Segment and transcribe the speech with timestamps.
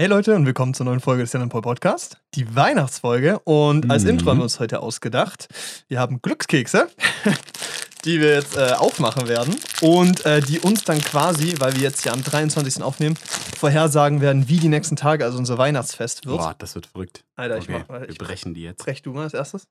[0.00, 3.40] Hey Leute und willkommen zur neuen Folge des Jan Paul Podcast, die Weihnachtsfolge.
[3.40, 4.10] Und als Mhm.
[4.10, 5.48] Intro haben wir uns heute ausgedacht,
[5.88, 6.88] wir haben Glückskekse,
[8.04, 12.04] die wir jetzt äh, aufmachen werden und äh, die uns dann quasi, weil wir jetzt
[12.04, 12.80] ja am 23.
[12.80, 16.38] aufnehmen, vorhersagen werden, wie die nächsten Tage, also unser Weihnachtsfest wird.
[16.38, 17.24] Boah, das wird verrückt.
[17.34, 18.00] Alter, ich okay, mach mal.
[18.02, 18.78] wir Ich brechen die jetzt.
[18.78, 19.66] brech du mal als erstes.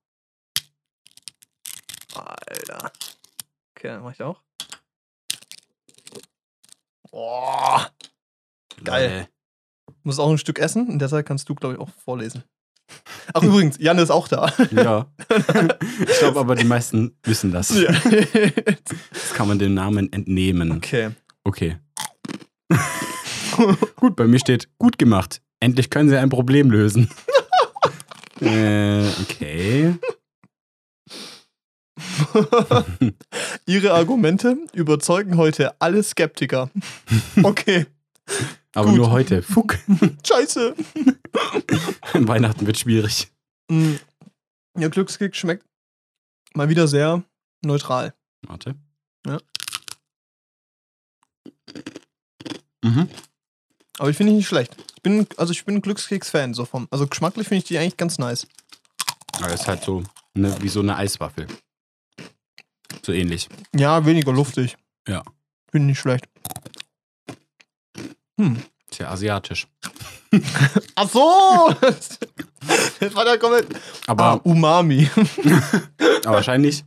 [2.13, 2.91] Alter.
[3.77, 4.41] Okay, dann mach ich auch.
[7.11, 7.89] Boah.
[8.83, 9.19] Geil.
[9.19, 9.36] Leute.
[10.03, 12.43] Muss auch ein Stück essen und deshalb kannst du, glaube ich, auch vorlesen.
[13.33, 14.51] Ach, übrigens, Jan ist auch da.
[14.71, 15.07] Ja.
[16.07, 17.77] ich glaube aber, die meisten wissen das.
[17.77, 17.91] Ja.
[17.91, 20.71] Das kann man dem Namen entnehmen.
[20.71, 21.11] okay.
[21.43, 21.77] Okay.
[23.95, 25.41] gut, bei mir steht gut gemacht.
[25.59, 27.09] Endlich können sie ein Problem lösen.
[28.41, 29.95] äh, okay.
[33.65, 36.69] Ihre Argumente überzeugen heute alle Skeptiker.
[37.41, 37.85] Okay.
[38.77, 38.97] Aber Gut.
[38.97, 39.41] nur heute.
[39.41, 39.79] Fuck.
[40.27, 40.75] Scheiße.
[42.13, 43.31] Weihnachten wird schwierig.
[43.71, 43.95] Mm.
[44.77, 45.65] Ja, Glückskeks schmeckt
[46.53, 47.23] mal wieder sehr
[47.65, 48.13] neutral.
[48.43, 48.75] Warte.
[49.25, 49.39] Ja.
[52.83, 53.09] Mhm.
[53.97, 54.75] Aber ich finde die nicht schlecht.
[54.95, 56.53] Ich bin, also ich bin ein Glückskeks-Fan.
[56.53, 58.45] So vom, also geschmacklich finde ich die eigentlich ganz nice.
[59.39, 60.03] Aber ist halt so
[60.35, 61.47] ne, wie so eine Eiswaffel.
[63.03, 63.49] So ähnlich.
[63.73, 64.77] Ja, weniger luftig.
[65.07, 65.23] Ja.
[65.71, 66.27] Finde ich nicht schlecht.
[68.39, 68.61] Hm.
[68.89, 69.67] Ist ja asiatisch.
[70.95, 71.73] Ach so!
[72.99, 73.67] Das war der komplett.
[74.07, 75.09] Aber, Ah, Umami.
[76.25, 76.83] aber wahrscheinlich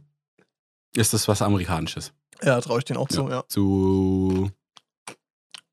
[0.94, 2.12] ist das was Amerikanisches.
[2.42, 3.44] Ja, traue ich den auch zu, ja.
[3.48, 4.50] Zu.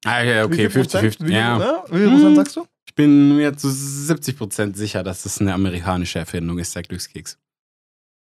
[0.06, 1.16] Ah, ja, okay, viel Prozent?
[1.16, 1.28] 50-50.
[1.28, 1.60] Wie, Ja.
[1.60, 1.84] ja.
[1.90, 2.36] Wie viel Prozent Hm.
[2.36, 2.68] sagst du?
[2.86, 7.38] Ich bin mir zu 70% sicher, dass das eine amerikanische Erfindung ist, der Glückskeks.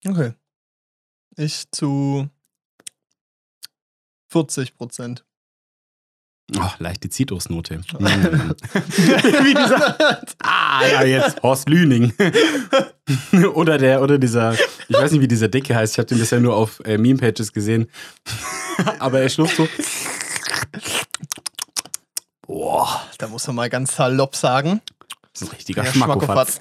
[0.06, 0.34] Okay.
[1.38, 2.28] Ich zu
[4.32, 5.26] 40 Prozent.
[6.58, 7.82] Oh, leichte Zitrusnote.
[8.00, 8.04] Mm.
[8.04, 9.98] Wie dieser.
[10.42, 12.14] ah, ja, jetzt Horst Lüning.
[13.54, 16.40] oder der, oder dieser, ich weiß nicht, wie dieser Dicke heißt, ich habe den bisher
[16.40, 17.90] nur auf äh, Meme-Pages gesehen.
[19.00, 19.68] Aber er schluckt so.
[22.48, 24.82] Boah, Da muss man mal ganz salopp sagen.
[25.34, 26.58] das ist ein richtiger Ja, Schmackofatz.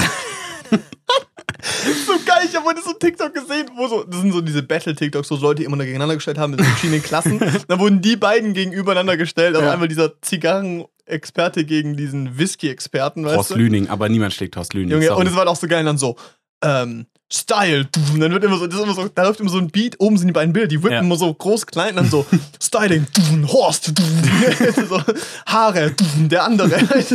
[2.06, 4.62] so geil, ich habe heute so ein TikTok gesehen, wo so, das sind so diese
[4.62, 7.40] Battle-TikToks, wo Leute immer gegeneinander gestellt haben mit verschiedenen Klassen.
[7.68, 9.54] da wurden die beiden gegenübereinander gestellt.
[9.56, 9.72] Also Ja.
[9.72, 13.54] einmal dieser Zigarren-Experte gegen diesen Whisky-Experten, Horst?
[13.56, 14.90] Lüning, aber niemand schlägt Horst Lüning.
[14.90, 15.20] Junge, sorry.
[15.20, 16.16] und es war auch so geil, dann so,
[16.62, 19.58] ähm, Style, und dann wird immer so, das ist immer so, da läuft immer so
[19.58, 21.00] ein Beat, oben sind die beiden Bilder, die whippen Ja.
[21.00, 22.24] immer so groß, klein, dann so,
[22.62, 23.06] Styling,
[23.46, 23.92] Horst,
[24.88, 25.02] so,
[25.46, 26.70] Haare, der andere.
[26.90, 27.12] Es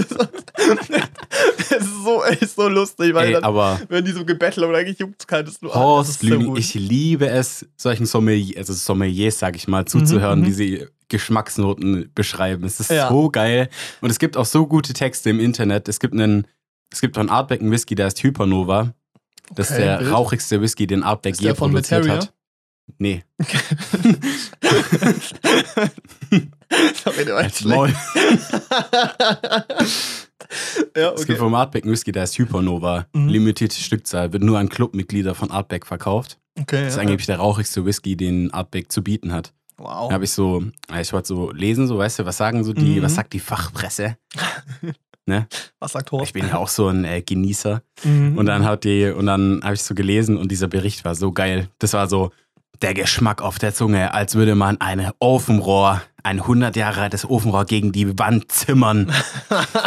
[1.82, 5.00] ist so, echt so lustig, weil Ey, dann, aber wenn die so gebettelt aber eigentlich
[5.00, 5.74] juckt keines nur.
[5.74, 6.60] Horst das ist so gut.
[6.60, 10.46] ich liebe es, solchen Sommeliers, also Sommeliers, sag ich mal, zuzuhören, mhm.
[10.46, 12.66] wie sie Geschmacksnoten beschreiben.
[12.66, 13.10] Es ist Ja.
[13.10, 13.70] so geil.
[14.02, 15.88] Und es gibt auch so gute Texte im Internet.
[15.88, 16.48] Es gibt einen,
[16.92, 18.94] es gibt von einen Whisky, der heißt Hypernova.
[19.56, 20.12] Das ist der wild.
[20.12, 22.22] rauchigste Whisky, den Artback Ist je produziert Materia?
[22.22, 22.34] hat.
[22.98, 23.24] Nee,
[27.04, 27.64] Sorry, war als.
[27.64, 27.94] Maul.
[30.96, 31.26] Ja, Es okay.
[31.30, 33.08] gibt vom Artback Whisky, der heißt Hypernova.
[33.14, 33.28] Mhm.
[33.28, 36.38] Limitierte Stückzahl, wird nur an Clubmitglieder von Artback verkauft.
[36.60, 37.02] okay Das ist ja.
[37.02, 39.52] angeblich der rauchigste Whisky, den Artback zu bieten hat.
[39.78, 40.10] Wow.
[40.10, 42.74] Da habe ich so, ja, ich wollte so lesen, so, weißt du, was sagen so
[42.74, 43.02] die, Mhm.
[43.04, 44.18] was sagt die Fachpresse?
[45.80, 46.34] Was sagt Ich Horst?
[46.34, 47.82] bin ja auch so ein äh, Genießer.
[48.04, 48.38] Mhm.
[48.38, 51.32] Und dann hat die, und dann habe ich so gelesen und dieser Bericht war so
[51.32, 51.70] geil.
[51.80, 52.32] Das war so
[52.82, 57.66] der Geschmack auf der Zunge, als würde man ein Ofenrohr, ein 100 Jahre altes Ofenrohr
[57.66, 59.12] gegen die Wand zimmern.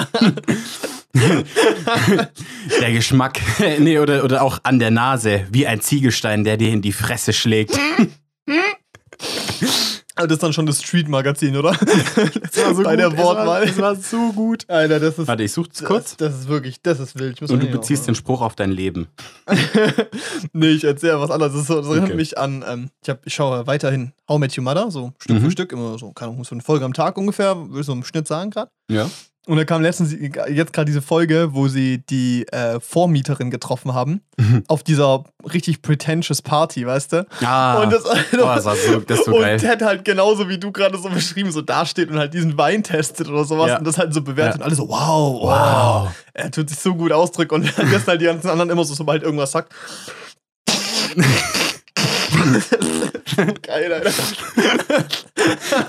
[2.80, 3.40] der Geschmack,
[3.78, 7.32] nee, oder, oder auch an der Nase, wie ein Ziegelstein, der dir in die Fresse
[7.32, 7.78] schlägt.
[10.18, 11.72] Aber das ist dann schon das Street-Magazin, oder?
[11.76, 13.46] Das war so Bei gut, der Wortwahl.
[13.46, 14.64] War, es war so gut.
[14.68, 15.28] Alter, das ist.
[15.28, 16.16] Warte, ich suche es das, kurz.
[16.16, 17.34] das ist wirklich, das ist wild.
[17.34, 19.08] Ich muss Und du beziehst den auch- Spruch auf dein Leben.
[20.52, 21.52] nee, ich erzähle was anderes.
[21.52, 22.16] Das, ist so, das erinnert Okay.
[22.16, 25.42] mich an, ähm, ich, hab, ich schaue weiterhin How Met Your Mother, so Stück für
[25.46, 25.50] Mhm.
[25.50, 28.04] Stück, immer so, keine Ahnung, so eine Folge am Tag ungefähr, würde ich so im
[28.04, 28.70] Schnitt sagen gerade.
[28.90, 29.08] Ja.
[29.48, 34.20] Und da kam letztens, jetzt gerade diese Folge, wo sie die äh, Vormieterin getroffen haben,
[34.38, 34.64] Mhm.
[34.68, 37.26] auf dieser richtig pretentious Party, weißt du?
[37.42, 39.56] Ah, Und das, oh, das, war so, das so und geil.
[39.58, 43.28] Ted halt genauso wie du gerade so beschrieben, so dasteht und halt diesen Wein testet
[43.28, 43.78] oder sowas Ja.
[43.78, 44.60] und das halt so bewertet Ja.
[44.60, 46.06] und alle so, wow, wow.
[46.06, 46.08] Wow.
[46.34, 49.22] Er tut sich so gut ausdrücken und währenddessen halt die ganzen anderen immer so, sobald
[49.22, 49.72] irgendwas sagt.
[53.62, 54.12] Geil, Alter.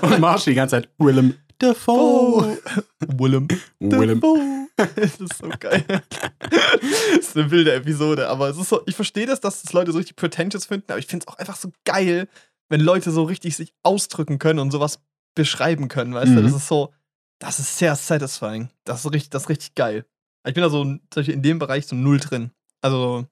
[0.02, 2.58] Und Marsch die ganze Zeit, Willem Dafoe.
[3.00, 3.18] Oh.
[3.18, 3.48] Willem.
[3.80, 4.20] Willem.
[4.20, 4.68] Dafoe.
[4.76, 5.84] Das ist so geil.
[5.88, 9.90] Das ist eine wilde Episode, aber es ist so, ich verstehe das, dass das Leute
[9.92, 12.28] so richtig pretentious finden, aber ich finde es auch einfach so geil,
[12.68, 15.00] wenn Leute so richtig sich ausdrücken können und sowas
[15.34, 16.40] beschreiben können, weißt du?
[16.40, 16.44] Mhm.
[16.44, 16.92] Das ist so,
[17.40, 18.70] Das ist sehr satisfying.
[18.84, 20.04] Das ist richtig, das ist richtig geil.
[20.46, 22.50] Ich bin da so in dem Bereich so null drin.
[22.80, 23.26] Also,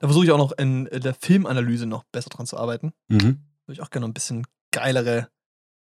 [0.00, 2.92] da versuche ich auch noch in der Filmanalyse noch besser dran zu arbeiten.
[3.08, 3.40] Mhm.
[3.66, 5.28] Würde ich auch gerne noch ein bisschen geilere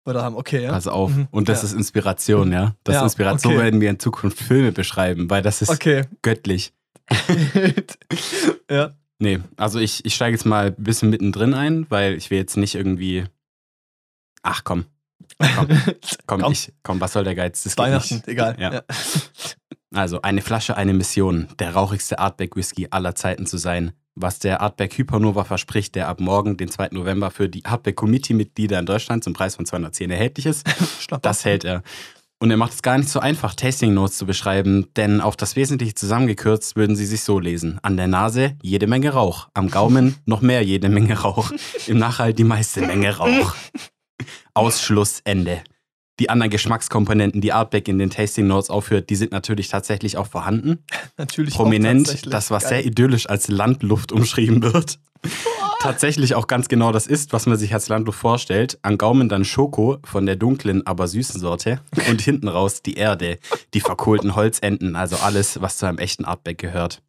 [0.05, 0.35] Wörter haben.
[0.35, 0.71] Okay, ja.
[0.71, 1.11] Pass auf.
[1.11, 1.27] Mhm.
[1.31, 1.67] Und das Ja.
[1.69, 2.75] ist Inspiration, ja?
[2.83, 3.51] Das Ja, ist Inspiration.
[3.53, 3.57] okay.
[3.59, 6.03] So werden wir in Zukunft Filme beschreiben, weil das ist Okay.
[6.21, 6.73] göttlich.
[8.69, 8.93] ja.
[9.19, 12.57] Nee, also ich, ich steige jetzt mal ein bisschen mittendrin ein, weil ich will jetzt
[12.57, 13.25] nicht irgendwie.
[14.43, 14.85] Ach komm,
[15.39, 15.67] komm,
[16.27, 16.51] Komm.
[16.51, 17.63] Ich, komm, was soll der Geiz?
[17.63, 18.57] Das Weihnachten, egal.
[18.59, 18.73] Ja.
[18.73, 18.81] Ja.
[19.93, 23.93] Also, eine Flasche, eine Mission, der rauchigste Artback Whisky aller Zeiten zu sein.
[24.15, 26.89] Was der Artback Hypernova verspricht, der ab morgen, den 2.
[26.91, 30.65] November, für die Artback Committee-Mitglieder in Deutschland zum Preis von 210 erhältlich ist.
[31.21, 31.83] Das hält er.
[32.39, 35.55] Und er macht es gar nicht so einfach, Tasting Notes zu beschreiben, denn auf das
[35.55, 37.79] Wesentliche zusammengekürzt würden sie sich so lesen.
[37.81, 41.51] An der Nase jede Menge Rauch, am Gaumen noch mehr jede Menge Rauch,
[41.87, 43.55] im Nachhalt die meiste Menge Rauch.
[44.53, 45.63] Ausschluss, Ende.
[46.19, 50.27] Die anderen Geschmackskomponenten, die Artback in den Tasting Notes aufführt, die sind natürlich tatsächlich auch
[50.27, 50.79] vorhanden.
[51.17, 52.69] Natürlich Prominent, das, was Geil.
[52.69, 54.99] sehr idyllisch als Landluft umschrieben wird.
[55.81, 58.79] Tatsächlich auch ganz genau das ist, was man sich als Landluft vorstellt.
[58.81, 61.81] An Gaumen dann Schoko von der dunklen, aber süßen Sorte.
[62.09, 63.37] Und hinten raus die Erde,
[63.73, 67.01] die verkohlten Holzenden, also alles, was zu einem echten Artback gehört.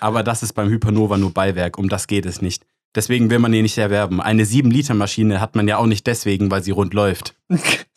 [0.00, 2.64] Aber das ist beim Hypernova nur Beiwerk, um das geht es nicht.
[2.94, 4.20] Deswegen will man ihn nicht erwerben.
[4.20, 7.36] Eine 7-Liter-Maschine hat man ja auch nicht deswegen, weil sie rund läuft.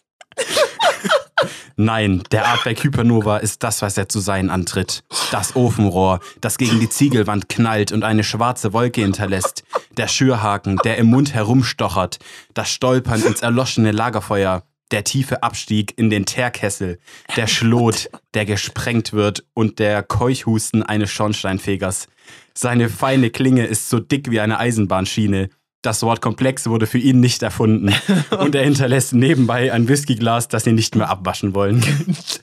[1.75, 5.03] Nein, der Artback Hypernova ist das, was er zu sein antritt.
[5.31, 9.63] Das Ofenrohr, das gegen die Ziegelwand knallt und eine schwarze Wolke hinterlässt.
[9.97, 12.19] Der Schürhaken, der im Mund herumstochert.
[12.53, 14.63] Das Stolpern ins erloschene Lagerfeuer.
[14.91, 16.99] Der tiefe Abstieg in den Teerkessel.
[17.35, 19.43] Der Schlot, der gesprengt wird.
[19.55, 22.07] Und der Keuchhusten eines Schornsteinfegers.
[22.53, 25.49] Seine feine Klinge ist so dick wie eine Eisenbahnschiene.
[25.83, 27.93] Das Wort komplex wurde für ihn nicht erfunden.
[28.39, 31.83] Und er hinterlässt nebenbei ein Whiskyglas, das sie nicht mehr abwaschen wollen.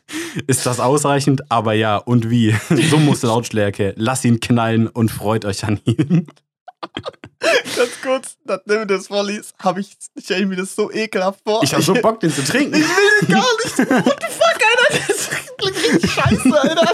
[0.47, 1.51] Ist das ausreichend?
[1.51, 2.55] Aber ja, und wie?
[2.89, 3.95] So muss Lautstärke.
[3.97, 6.29] Lass ihn knallen und freut euch an ihm.
[7.41, 11.63] Ganz kurz, nachdem du das vorliest, habe ich, stelle ich mir das so ekelhaft vor.
[11.65, 12.75] Ich hab so Bock, den zu trinken.
[12.75, 14.07] Ich will den gar nicht.
[14.07, 15.05] What the fuck, Alter?
[15.09, 16.93] Das klingt richtig scheiße, Alter.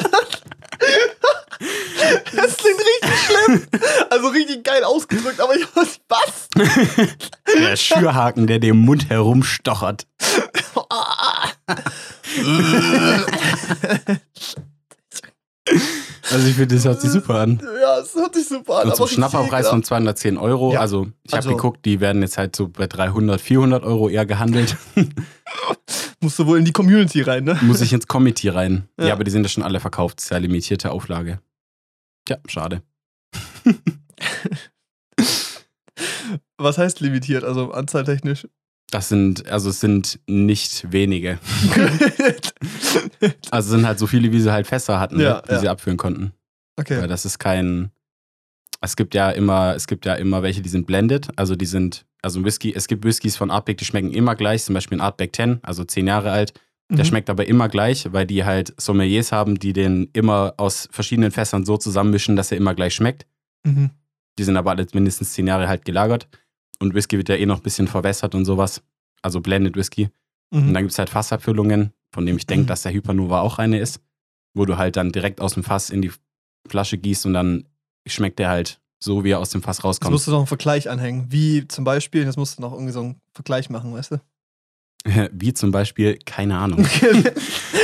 [2.34, 3.66] Das klingt richtig schlimm.
[4.10, 6.48] Also richtig geil ausgedrückt, aber ich weiß, was?
[7.58, 10.06] Der Schürhaken, der dem Mund herumstochert.
[16.32, 17.60] Also ich finde, das hört sich super an.
[17.80, 18.88] Ja, es hört sich super an.
[18.88, 19.86] Und zum Schnapperpreis von ekelhaft.
[19.86, 20.72] 210 Euro.
[20.72, 20.80] Ja.
[20.80, 24.26] Also ich habe Also- geguckt, die werden jetzt halt so bei 300, 400 Euro eher
[24.26, 24.76] gehandelt.
[26.20, 27.58] Musst du wohl in die Community rein, ne?
[27.62, 28.88] Muss ich ins Committee rein.
[28.98, 29.06] Ja.
[29.08, 29.12] Ja.
[29.12, 30.20] aber die sind ja schon alle verkauft.
[30.20, 31.40] Sehr limitierte Auflage.
[32.26, 32.82] Tja, schade.
[36.58, 37.44] Was heißt limitiert?
[37.44, 38.48] Also anzahltechnisch?
[38.90, 41.38] Das sind, also es sind nicht wenige.
[43.50, 45.60] Also es sind halt so viele, wie sie halt Fässer hatten, Ja, ne, die ja.
[45.60, 46.32] sie abführen konnten.
[46.76, 47.06] Weil okay.
[47.06, 47.90] das ist kein.
[48.80, 51.28] Es gibt ja immer, es gibt ja immer welche, die sind blended.
[51.36, 54.74] Also die sind, also Whisky, es gibt Whiskys von Artback, die schmecken immer gleich, zum
[54.74, 56.52] Beispiel ein Artback 10, also 10 Jahre alt.
[56.90, 57.08] Der Mhm.
[57.08, 61.64] schmeckt aber immer gleich, weil die halt Sommeliers haben, die den immer aus verschiedenen Fässern
[61.64, 63.26] so zusammenmischen, dass er immer gleich schmeckt.
[63.64, 63.90] Mhm.
[64.38, 66.28] Die sind aber alle mindestens 10 Jahre halt gelagert.
[66.78, 68.82] Und Whisky wird ja eh noch ein bisschen verwässert und sowas.
[69.22, 70.10] Also blended Whisky.
[70.52, 70.74] Und Mhm.
[70.74, 72.66] dann gibt es halt Fassabfüllungen, von dem ich denke, Mhm.
[72.68, 74.00] dass der Hypernova auch eine ist,
[74.54, 76.12] wo du halt dann direkt aus dem Fass in die
[76.68, 77.66] Flasche gießt und dann
[78.06, 80.12] schmeckt der halt so, wie er aus dem Fass Jetzt rauskommt.
[80.12, 81.26] musst du noch einen Vergleich anhängen.
[81.30, 84.20] Wie zum Beispiel, jetzt musst du noch irgendwie so einen Vergleich machen, weißt du?
[85.32, 86.86] wie zum Beispiel, keine Ahnung.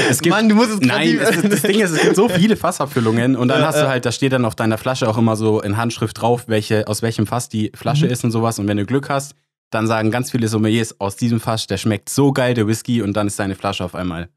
[0.09, 2.57] Es gibt- Mann, du musst es Nein, es, das Ding ist, es gibt so viele
[2.57, 3.89] Fassabfüllungen und dann Ja, hast du ja.
[3.89, 7.03] halt, da steht dann auf deiner Flasche auch immer so in Handschrift drauf, welche, aus
[7.03, 8.13] welchem Fass die Flasche Mhm.
[8.13, 8.59] ist und sowas.
[8.59, 9.35] Und wenn du Glück hast,
[9.71, 13.13] dann sagen ganz viele Sommeliers, aus diesem Fass, der schmeckt so geil, der Whisky, und
[13.15, 14.29] dann ist deine Flasche auf einmal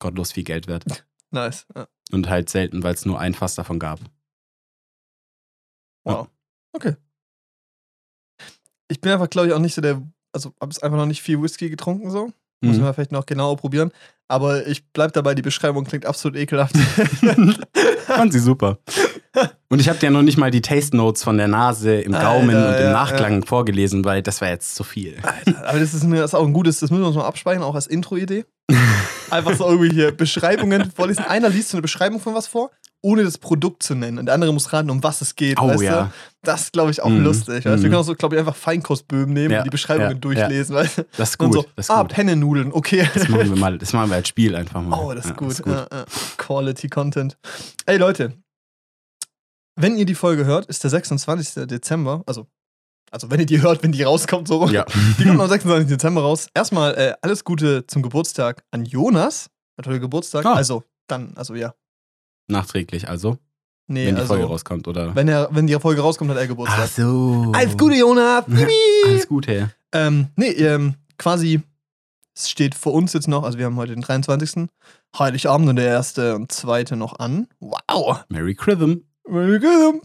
[0.00, 0.84] gottlos viel Geld wert.
[1.30, 1.66] Nice.
[1.74, 1.86] Ja.
[2.12, 4.00] Und halt selten, weil es nur ein Fass davon gab.
[6.04, 6.28] Wow.
[6.72, 6.96] Okay.
[8.88, 10.02] Ich bin einfach, glaube ich, auch nicht so der,
[10.34, 12.30] also habe es einfach noch nicht viel Whisky getrunken so.
[12.60, 12.82] Muss Mhm.
[12.84, 13.90] man vielleicht noch genauer probieren.
[14.26, 16.74] Aber ich bleib dabei, die Beschreibung klingt absolut ekelhaft.
[18.06, 18.78] Fand sie super.
[19.68, 22.54] Und ich habe dir noch nicht mal die Taste Notes von der Nase im Gaumen
[22.54, 25.16] Alter, und im ja, Nachklang vorgelesen, weil das war jetzt zu viel.
[25.64, 27.64] Aber das ist, eine, das ist auch ein gutes, das müssen wir uns mal abspeichern,
[27.64, 28.44] auch als Intro-Idee.
[29.30, 31.24] Einfach so irgendwie hier Beschreibungen vorlesen.
[31.24, 32.70] Einer liest so eine Beschreibung von was vor,
[33.04, 34.18] ohne das Produkt zu nennen.
[34.18, 35.60] Und der andere muss raten, um was es geht.
[35.60, 36.02] Oh weißt ja.
[36.04, 36.10] Du?
[36.42, 37.56] Das glaube ich auch Mhm, lustig.
[37.56, 37.66] Weißt?
[37.66, 37.70] du?
[37.70, 37.82] Wir mhm.
[37.82, 40.74] können auch so, glaube ich, einfach Feinkostbögen nehmen Ja, und die Beschreibungen ja, durchlesen.
[40.74, 41.04] Weißt?
[41.18, 41.54] Das ist Und gut.
[41.64, 42.12] so, das ist ah, gut.
[42.12, 43.08] Penne-Nudeln, okay.
[43.12, 44.98] Das machen wir mal, das machen wir als Spiel einfach mal.
[44.98, 45.62] Oh, das ist gut.
[45.66, 46.04] Ja, ja.
[46.38, 47.36] Quality Content.
[47.84, 48.32] Ey, Leute.
[49.76, 51.66] Wenn ihr die Folge hört, ist der 26.
[51.66, 52.46] Dezember, also
[53.10, 54.70] Also wenn ihr die hört, wenn die rauskommt, so rum.
[54.72, 54.86] Ja.
[55.18, 55.88] Die kommt am 26.
[55.88, 56.48] Dezember raus.
[56.54, 59.50] Erstmal äh, alles Gute zum Geburtstag an Jonas.
[59.84, 60.46] Heute Geburtstag.
[60.46, 60.54] Ah.
[60.54, 61.74] Also, dann, also ja.
[62.48, 63.38] Nachträglich, also.
[63.86, 65.14] Nee, wenn die also, Folge rauskommt, oder?
[65.14, 66.88] wenn, er, wenn die Folge rauskommt, hat er Geburtstag.
[66.88, 67.52] so.
[67.54, 68.44] Alles Gute, Jonas!
[69.06, 69.70] Alles Gute.
[69.92, 71.60] Ähm, nee, ähm, quasi,
[72.34, 74.68] es steht vor uns jetzt noch, also wir haben heute den 23.
[75.18, 77.46] Heiligabend und der erste und zweite noch an.
[77.60, 78.24] Wow!
[78.28, 78.96] Merry Christmas.
[79.28, 80.02] Merry Christmas!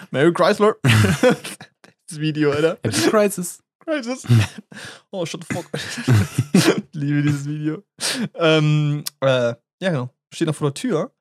[0.10, 0.74] Merry Chrysler!
[0.82, 2.78] das Video, Alter.
[2.84, 3.60] Happy Crisis.
[3.86, 4.26] Crisis.
[5.10, 5.70] Oh, shut the fuck.
[6.92, 7.84] Liebe dieses Video.
[8.34, 10.10] Ähm, äh, ja, genau.
[10.32, 11.12] Steht noch vor der Tür.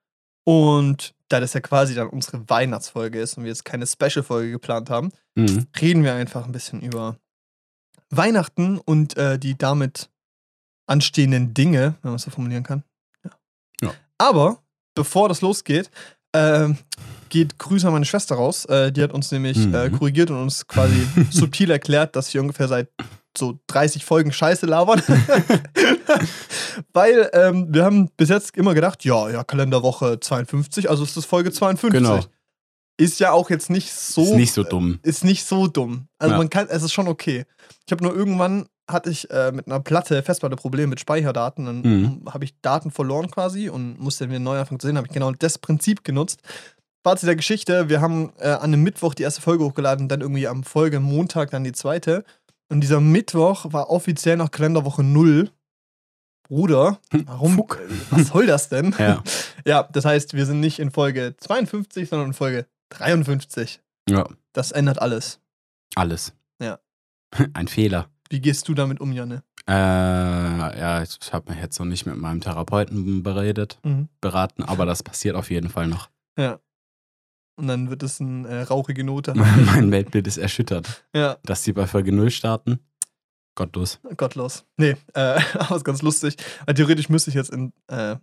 [0.45, 4.89] Und da das ja quasi dann unsere Weihnachtsfolge ist und wir jetzt keine Special-Folge geplant
[4.89, 5.67] haben, Mhm.
[5.81, 7.17] reden wir einfach ein bisschen über
[8.09, 10.09] Weihnachten und äh, die damit
[10.87, 12.83] anstehenden Dinge, wenn man es so formulieren kann.
[13.23, 13.31] Ja.
[13.81, 13.93] Ja.
[14.17, 14.63] Aber
[14.95, 15.89] bevor das losgeht,
[16.33, 16.77] ähm,
[17.29, 18.65] geht Grüße an meine Schwester raus.
[18.65, 19.73] Äh, die hat uns nämlich Mhm.
[19.73, 20.95] äh, korrigiert und uns quasi
[21.31, 22.87] subtil erklärt, dass wir ungefähr seit
[23.37, 25.01] so 30 Folgen Scheiße labern.
[26.93, 31.25] Weil ähm, wir haben bis jetzt immer gedacht, ja, ja, Kalenderwoche 52, also ist das
[31.25, 32.01] Folge 52.
[32.01, 32.19] Genau.
[32.97, 34.99] Ist ja auch jetzt nicht so Ist nicht so dumm.
[35.03, 36.07] ist nicht so dumm.
[36.17, 36.37] Also Ja.
[36.37, 37.45] man kann, es ist schon okay.
[37.85, 41.65] Ich habe nur irgendwann hatte ich äh, mit einer Platte, Festplatte Probleme mit Speicherdaten.
[41.65, 42.21] Dann Mhm.
[42.31, 44.95] habe ich Daten verloren quasi und musste mir neu anfangen zu sehen.
[44.97, 46.39] Habe ich genau das Prinzip genutzt.
[47.03, 50.47] Fazit der Geschichte: Wir haben äh, an einem Mittwoch die erste Folge hochgeladen, dann irgendwie
[50.47, 52.23] am Folge Montag dann die zweite.
[52.69, 55.51] Und dieser Mittwoch war offiziell noch Kalenderwoche 0.
[56.47, 57.55] Bruder, warum?
[57.55, 57.79] Fuck.
[58.11, 58.93] Was soll das denn?
[58.99, 59.23] Ja.
[59.65, 63.81] ja, das heißt, wir sind nicht in Folge 52, sondern in Folge 53.
[64.09, 64.27] ja.
[64.53, 65.41] Das ändert alles.
[65.95, 66.33] Alles.
[66.61, 66.79] Ja.
[67.53, 68.09] Ein Fehler.
[68.29, 69.43] Wie gehst du damit um, Janne?
[69.67, 74.07] Äh, ja, ich habe mich jetzt noch nicht mit meinem Therapeuten beredet, Mhm.
[74.21, 76.09] beraten, aber das passiert auf jeden Fall noch.
[76.37, 76.59] Ja.
[77.57, 79.33] Und dann wird es eine äh, rauchige Note.
[79.35, 81.05] mein Weltbild ist erschüttert.
[81.15, 82.79] ja, Dass die bei Folge 0 starten,
[83.55, 83.99] gottlos.
[84.17, 84.65] gottlos.
[84.77, 86.35] Nee, äh, aber ist ganz lustig.
[86.65, 88.17] Weil theoretisch müsste ich jetzt in, äh,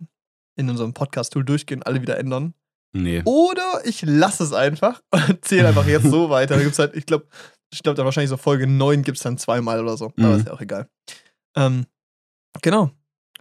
[0.55, 2.53] in unserem Podcast-Tool durchgehen, alle wieder ändern.
[2.95, 3.23] Nee.
[3.25, 6.55] Oder ich lasse es einfach und zähle einfach jetzt so weiter.
[6.55, 7.27] Da gibt es halt, ich glaube,
[7.73, 10.13] ich glaube, dann wahrscheinlich so Folge 9 gibt es dann zweimal oder so.
[10.15, 10.35] Aber Mhm.
[10.35, 10.87] ist ja auch egal.
[11.55, 11.87] Ähm,
[12.61, 12.91] genau.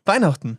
[0.06, 0.58] Weihnachten.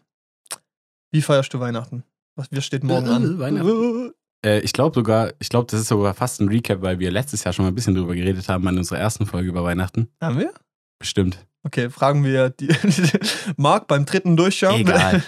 [1.12, 2.04] Wie feierst du Weihnachten?
[2.36, 3.40] Was, wir steht morgen Äh, an?
[3.40, 4.14] Weihnachten.
[4.44, 7.44] Äh, ich glaube sogar, ich glaube, das ist sogar fast ein Recap, weil wir letztes
[7.44, 10.10] Jahr schon mal ein bisschen drüber geredet haben an unserer ersten Folge über Weihnachten.
[10.22, 10.54] Haben wir?
[11.00, 11.46] Bestimmt.
[11.64, 12.68] Okay, fragen wir die,
[13.58, 14.82] Marc beim dritten Durchschauen.
[14.82, 15.24] Egal.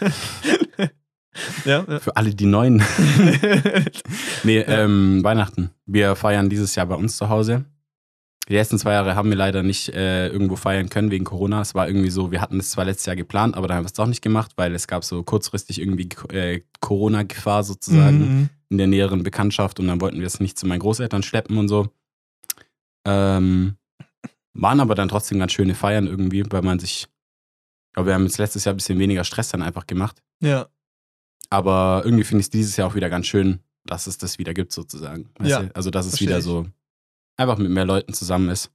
[1.65, 1.99] ja, ja.
[1.99, 2.83] Für alle die Neuen.
[4.43, 5.71] Nee, ähm, Weihnachten.
[5.87, 7.65] Wir feiern dieses Jahr bei uns zu Hause.
[8.47, 11.61] Die letzten zwei Jahre haben wir leider nicht äh, irgendwo feiern können wegen Corona.
[11.61, 13.87] Es war irgendwie so, wir hatten es zwar letztes Jahr geplant, aber dann haben wir
[13.87, 18.49] es doch nicht gemacht, weil es gab so kurzfristig irgendwie äh, Corona-Gefahr sozusagen Mhm.
[18.69, 21.67] in der näheren Bekanntschaft und dann wollten wir es nicht zu meinen Großeltern schleppen und
[21.69, 21.87] so.
[23.05, 23.77] Ähm,
[24.53, 28.23] waren aber dann trotzdem ganz schöne Feiern irgendwie, weil man sich, ich glaube, wir haben
[28.25, 30.21] jetzt letztes Jahr ein bisschen weniger Stress dann einfach gemacht.
[30.41, 30.67] Ja,
[31.49, 34.53] Aber irgendwie finde ich es dieses Jahr auch wieder ganz schön, dass es das wieder
[34.53, 35.29] gibt, sozusagen.
[35.37, 35.75] Weißt Ja, du?
[35.75, 36.67] Also, dass es wieder so
[37.37, 38.71] einfach mit mehr Leuten zusammen ist.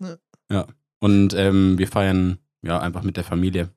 [0.00, 0.16] Ja.
[0.50, 0.66] Ja.
[1.00, 3.70] Und ähm, wir feiern ja einfach mit der Familie.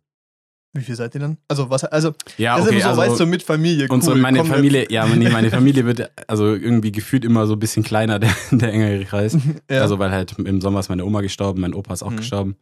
[0.74, 1.38] wie viel seid ihr dann?
[1.48, 3.86] Also, was, also, Ja, okay, so, also weißt du, mit Familie.
[3.86, 7.54] Cool, unsere, meine komm, Familie, ja, nee, meine Familie wird also irgendwie gefühlt immer so
[7.54, 9.38] ein bisschen kleiner, der, der engere Kreis.
[9.70, 9.82] ja.
[9.82, 12.18] Also, weil halt im Sommer ist meine Oma gestorben, mein Opa ist auch Mhm.
[12.18, 12.56] gestorben.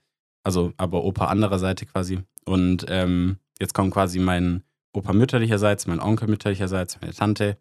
[0.45, 2.19] Also, aber Opa anderer Seite quasi.
[2.45, 7.57] Und ähm, jetzt kommt quasi mein Opa mütterlicherseits, mein Onkel mütterlicherseits, meine Tante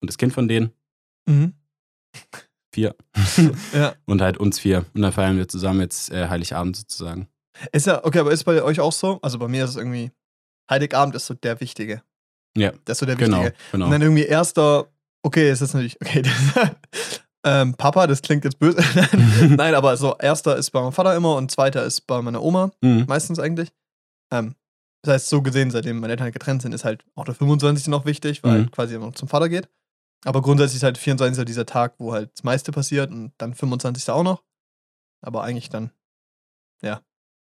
[0.00, 0.70] und das Kind von denen.
[1.28, 1.52] mhm.
[2.72, 2.94] Vier.
[3.74, 3.94] ja.
[4.06, 4.84] Und halt uns vier.
[4.94, 7.28] Und dann feiern wir zusammen jetzt äh, Heiligabend sozusagen.
[7.72, 9.18] Ist ja, okay, aber ist bei euch auch so?
[9.22, 10.10] Also, bei mir ist es irgendwie,
[10.70, 12.02] Heiligabend ist so der Wichtige.
[12.56, 12.72] Ja.
[12.86, 13.56] Das ist so der Genau, Wichtige.
[13.72, 13.84] genau.
[13.86, 14.86] Und dann irgendwie erster,
[15.22, 16.32] okay, es ist natürlich, okay, das,
[17.44, 18.82] ähm, Papa, das klingt jetzt böse.
[19.48, 22.70] Nein, aber so, erster ist bei meinem Vater immer und zweiter ist bei meiner Oma,
[22.80, 23.04] Mhm.
[23.06, 23.70] meistens eigentlich.
[24.32, 24.54] Ähm,
[25.04, 27.88] das heißt, so gesehen, seitdem meine Eltern halt getrennt sind, ist halt auch der 25.
[27.88, 28.70] noch wichtig, weil Mhm.
[28.70, 29.68] quasi immer noch zum Vater geht.
[30.24, 31.44] Aber grundsätzlich ist halt 24.
[31.44, 34.08] dieser Tag, wo halt das meiste passiert und dann 25.
[34.10, 34.42] auch noch.
[35.20, 35.90] Aber eigentlich dann,
[36.82, 37.00] ja,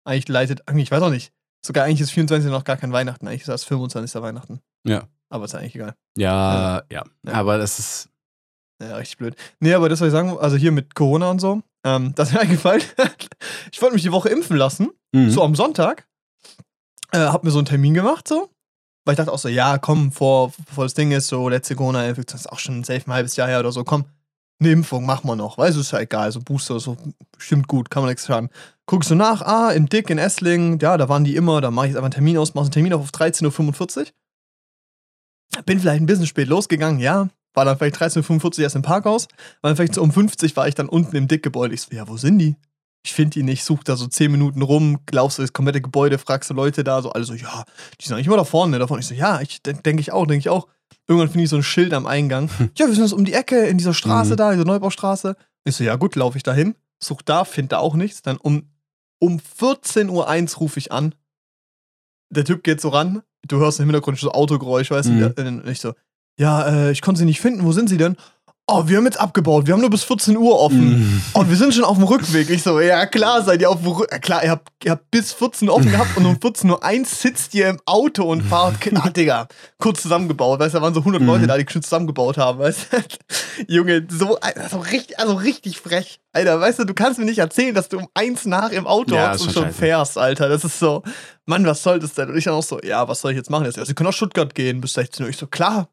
[0.06, 1.34] eigentlich leitet, eigentlich, ich weiß auch nicht,
[1.66, 2.50] sogar eigentlich ist 24.
[2.52, 4.22] noch gar kein Weihnachten, eigentlich ist das 25.
[4.22, 4.62] Weihnachten.
[4.86, 5.08] Ja.
[5.30, 5.96] Aber ist eigentlich egal.
[6.18, 7.34] Ja, ja, Ja.
[7.34, 8.10] Aber das ist.
[8.82, 9.36] Ja, richtig blöd.
[9.60, 12.34] Nee, aber das soll ich sagen, also hier mit Corona und so, ähm, das ist
[12.34, 12.82] mir eingefallen.
[13.72, 15.30] ich wollte mich die Woche impfen lassen, Mhm.
[15.30, 16.08] so am Sonntag.
[17.12, 18.50] Äh, hab mir so einen Termin gemacht, so.
[19.06, 22.38] Weil ich dachte auch so, ja, komm, vor, bevor das Ding ist, so letzte Corona-Infektion,
[22.38, 24.06] das ist auch schon safe ein halbes Jahr her oder so, komm,
[24.60, 25.58] eine Impfung machen wir noch.
[25.58, 26.96] Weißt du, ist ja egal, so Booster, so
[27.32, 28.50] bestimmt gut, kann man nichts schaden.
[28.86, 31.88] Guckst du nach, ah, in Dick, in Esslingen, ja, da waren die immer, da mache
[31.88, 34.06] ich jetzt einfach einen Termin aus, mach einen Termin auf 13.45 Uhr.
[35.66, 37.28] Bin vielleicht ein bisschen spät losgegangen, ja.
[37.54, 39.28] war dann vielleicht 13.45 Uhr erst im Parkhaus,
[39.62, 41.74] war dann vielleicht so um 50 war ich dann unten im Dickgebäude.
[41.74, 42.56] Ich so, ja, wo sind die?
[43.06, 46.18] Ich finde die nicht, such da so 10 Minuten rum, laufst du das komplette Gebäude,
[46.18, 47.66] fragst du Leute da, so alle so, ja,
[48.00, 49.00] die sind eigentlich immer da vorne, davon.
[49.00, 50.68] Ich so, ja, ich denke ich auch, denke ich auch.
[51.08, 52.50] Irgendwann finde ich so ein Schild am Eingang.
[52.78, 54.38] Ja, wir sind jetzt um die Ecke in dieser Straße Mhm.
[54.38, 55.36] da, dieser Neubaustraße.
[55.66, 58.22] Ich so, ja gut, laufe ich da hin, such da, finde da auch nichts.
[58.22, 58.70] Dann um,
[59.20, 60.10] um 14.01
[60.56, 61.14] Uhr rufe ich an.
[62.30, 65.34] Der Typ geht so ran, du hörst im Hintergrund so Autogeräusch, weißt Mhm.
[65.36, 65.48] du?
[65.48, 65.94] Und ich so,
[66.40, 68.16] ja, äh, ich konnte sie nicht finden, wo sind sie denn?
[68.66, 70.92] Oh, wir haben jetzt abgebaut, wir haben nur bis 14 Uhr offen.
[71.02, 71.22] Mhm.
[71.34, 72.50] Und wir sind schon auf dem Rückweg.
[72.50, 74.22] Ich so, ja klar, seid ihr auf dem Rückweg.
[74.22, 77.54] Klar, ihr habt, ihr habt bis 14 Uhr offen gehabt und um 14.01 Uhr sitzt
[77.56, 78.76] ihr im Auto und fahrt.
[78.96, 80.62] Ah, Digga, kurz zusammengebaut.
[80.62, 81.28] Weißt du, da waren so 100 Mhm.
[81.28, 82.60] Leute da, die schon zusammengebaut haben.
[82.60, 82.98] Weißt du?
[83.68, 86.22] Junge, so also richtig, also richtig frech.
[86.32, 89.14] Alter, weißt du, du kannst mir nicht erzählen, dass du um eins nach im Auto
[89.14, 89.78] Ja, hockst und schon scheiße.
[89.78, 90.48] fährst, Alter.
[90.48, 91.04] Das ist so,
[91.46, 92.30] Mann, was soll das denn?
[92.30, 93.66] Und ich dann auch so, ja, was soll ich jetzt machen?
[93.66, 95.30] Jetzt, ja, sie können nach Stuttgart gehen bis 16 Uhr.
[95.30, 95.90] Ich so, klar,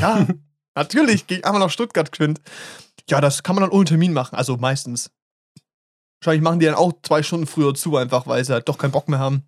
[0.00, 0.26] ja,
[0.74, 2.40] natürlich, geh einmal nach Stuttgart geschwind.
[3.08, 5.10] Ja, das kann man dann ohne Termin machen, also meistens.
[6.20, 8.92] Wahrscheinlich machen die dann auch zwei Stunden früher zu, einfach weil sie halt doch keinen
[8.92, 9.42] Bock mehr haben.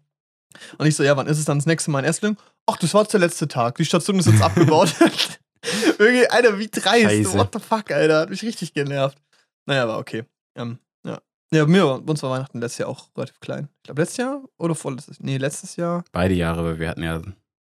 [0.78, 2.38] Und ich so, ja, wann ist es dann das nächste Mal in Esslingen?
[2.66, 3.76] Ach, das war jetzt der letzte Tag.
[3.76, 4.94] Die Station ist jetzt abgebaut.
[5.98, 7.04] Irgendwie, Alter, wie dreist.
[7.04, 7.38] Scheiße.
[7.38, 8.20] What the fuck, Alter.
[8.20, 9.18] Hat mich richtig genervt.
[9.66, 10.24] Naja, aber okay.
[10.56, 11.20] Ähm, ja.
[11.52, 13.68] Ja, bei mir, uns war Weihnachten letztes Jahr auch relativ klein.
[13.78, 16.04] Ich glaube, letztes Jahr oder vorletztes Nee, letztes Jahr.
[16.12, 17.20] Beide Jahre, weil wir hatten ja.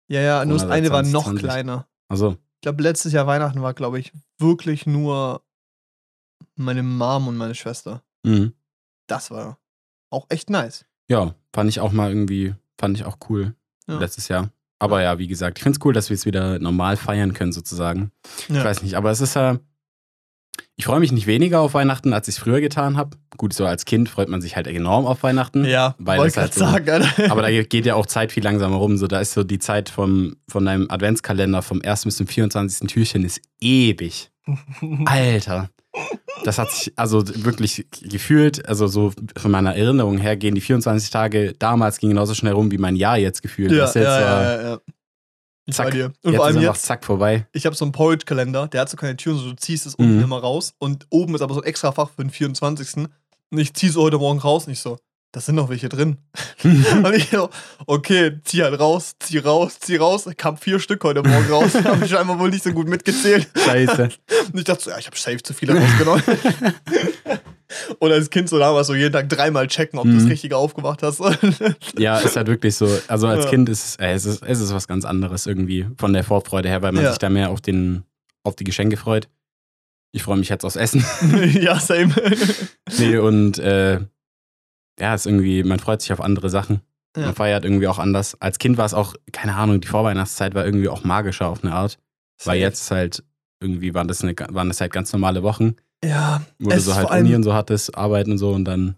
[0.08, 1.42] Ja, ja, nur das eine war noch 2020.
[1.42, 1.88] kleiner.
[2.08, 5.42] Also, Ich glaube, letztes Jahr Weihnachten war, glaube ich, wirklich nur
[6.54, 8.04] meine Mom und meine Schwester.
[8.24, 8.52] mhm.
[9.08, 9.58] Das war
[10.10, 10.84] auch echt nice.
[11.08, 13.56] ja, fand ich auch mal irgendwie, fand ich auch cool
[13.88, 13.98] Ja.
[13.98, 14.50] letztes Jahr.
[14.78, 17.52] Aber ja, wie gesagt, ich finde es cool, dass wir es wieder normal feiern können,
[17.52, 18.12] sozusagen.
[18.48, 18.64] Ich Ja.
[18.64, 19.58] weiß nicht, aber es ist ja.
[20.76, 23.16] Ich freue mich nicht weniger auf Weihnachten, als ich es früher getan habe.
[23.36, 25.64] Gut, so als Kind freut man sich halt enorm auf Weihnachten.
[25.64, 27.30] Ja, weil es halt gerade sagen, Alter.
[27.30, 28.96] Aber da geht ja auch Zeit viel langsamer rum.
[28.96, 32.04] So, da ist so die Zeit vom, von deinem Adventskalender vom 1.
[32.04, 32.88] bis zum 24.
[32.88, 34.30] Türchen ist ewig.
[35.04, 35.70] Alter.
[36.44, 41.10] Das hat sich also wirklich gefühlt, also so von meiner Erinnerung her gehen die 24
[41.10, 43.70] Tage damals ging genauso schnell rum wie mein Jahr jetzt gefühlt.
[43.70, 44.78] ja, ja, ja, ja, ja.
[45.64, 45.86] Ich Zack.
[45.86, 46.06] bei dir.
[46.06, 47.46] Und jetzt vor allem ist jetzt, zack vorbei.
[47.52, 50.16] ich habe so einen Porridge-Kalender, der hat so keine Türen, so du ziehst es unten
[50.16, 50.24] Mhm.
[50.24, 52.96] immer raus und oben ist aber so ein extra Fach für den 24.
[53.50, 54.98] Und ich ziehe es heute Morgen raus und ich so,
[55.32, 56.18] da sind noch welche drin.
[56.64, 57.48] und ich so,
[57.86, 60.28] okay, zieh halt raus, zieh raus, zieh raus.
[60.36, 61.74] Kam vier Stück heute Morgen raus.
[61.74, 63.48] habe ich scheinbar wohl nicht so gut mitgezählt.
[63.64, 64.10] Scheiße.
[64.52, 66.22] Und ich dachte so, ja, ich habe safe zu viele rausgenommen.
[67.98, 70.28] Und als Kind so damals so jeden Tag dreimal checken, ob du das Mhm.
[70.30, 71.22] Richtige aufgemacht hast.
[71.96, 72.86] Ja, ist halt wirklich so.
[73.08, 73.50] Also als Ja.
[73.50, 76.68] Kind ist es, äh, es ist es ist was ganz anderes irgendwie von der Vorfreude
[76.68, 77.10] her, weil man Ja.
[77.10, 78.02] sich da mehr auf, den,
[78.44, 79.28] auf die Geschenke freut.
[80.14, 81.02] Ich freue mich jetzt aufs Essen.
[81.60, 82.12] ja, same.
[82.98, 84.00] Nee, und äh,
[84.98, 86.80] ja, ist irgendwie, man freut sich auf andere Sachen.
[87.16, 87.26] Ja.
[87.26, 88.36] Man feiert irgendwie auch anders.
[88.40, 91.74] Als Kind war es auch, keine Ahnung, die Vorweihnachtszeit war irgendwie auch magischer auf eine
[91.74, 91.98] Art.
[92.44, 93.22] Weil jetzt halt
[93.60, 97.10] irgendwie waren das, eine, waren das halt ganz normale Wochen, Ja, wo du so halt
[97.10, 98.96] Uni und so hattest, Arbeiten und so und dann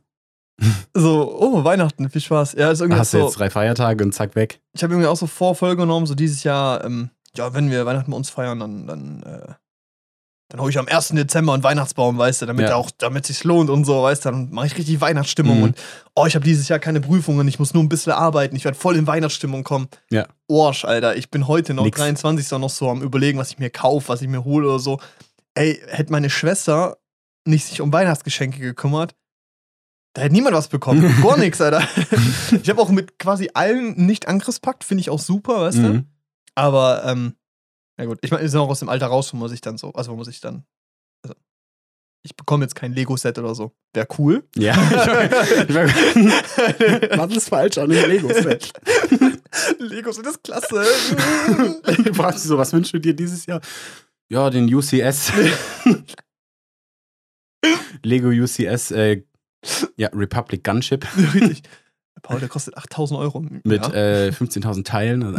[0.95, 2.55] so, oh, Weihnachten, viel Spaß.
[2.55, 3.25] Ja, ist irgendwie hast du so.
[3.27, 4.61] jetzt drei Feiertage und zack weg.
[4.73, 8.11] Ich habe irgendwie auch so Vorfolge genommen, so dieses Jahr, ähm, ja, wenn wir Weihnachten
[8.11, 9.53] bei uns feiern, dann, dann, äh,
[10.51, 11.09] dann hole ich am 1.
[11.09, 12.77] Dezember einen Weihnachtsbaum, weißt du, damit Ja.
[12.77, 15.63] auch, damit sich lohnt und so, weißt du, dann mache ich richtig Weihnachtsstimmung Mhm.
[15.65, 15.79] und
[16.15, 18.77] oh, ich habe dieses Jahr keine Prüfungen, ich muss nur ein bisschen arbeiten, ich werde
[18.79, 19.89] voll in Weihnachtsstimmung kommen.
[20.11, 20.27] Ja.
[20.49, 21.99] Orsch, Alter, ich bin heute noch Nix.
[21.99, 22.59] 23.
[22.59, 25.01] noch so am überlegen, was ich mir kaufe, was ich mir hole oder so.
[25.55, 26.99] Ey, hätte meine Schwester
[27.47, 29.15] nicht sich um Weihnachtsgeschenke gekümmert,
[30.15, 31.01] da hätte niemand was bekommen.
[31.23, 31.83] Gar nichts, Alter.
[32.63, 35.83] Ich habe auch mit quasi allen nicht Angriffspakt, finde ich auch super, weißt du?
[35.83, 36.07] Mhm.
[36.55, 37.35] Aber, ähm,
[37.97, 39.79] na gut, ich meine, wir sind auch aus dem Alter raus, wo man sich dann
[39.79, 40.65] so, also wo man sich dann,
[41.23, 41.35] also,
[42.23, 43.73] ich bekomme jetzt kein Lego-Set oder so.
[43.93, 44.45] Wäre cool.
[44.57, 44.75] Ja.
[45.69, 45.75] Ich
[47.19, 48.73] Was ist falsch an dem Lego-Set?
[49.79, 50.85] Lego-Set ist klasse.
[52.05, 53.61] Du fragst dich so, was wünschst du dir dieses Jahr?
[54.29, 55.33] Ja, den UCS.
[58.03, 59.23] Lego UCS, äh,
[59.97, 61.63] ja, Republic Gunship Richtig.
[62.23, 63.41] Paul, der kostet 8000 Euro.
[63.41, 63.93] mit ja.
[63.93, 65.37] äh, 15.000 Teilen.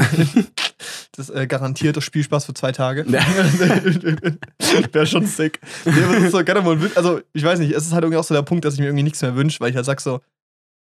[1.16, 3.06] Das äh, garantiert das Spielspaß für zwei Tage.
[3.08, 3.22] Ja.
[4.94, 5.60] Wäre schon sick.
[5.86, 8.66] Nee, aber so Also, ich weiß nicht, es ist halt irgendwie auch so der Punkt,
[8.66, 10.22] dass ich mir irgendwie nichts mehr wünsche, weil ich halt sag so,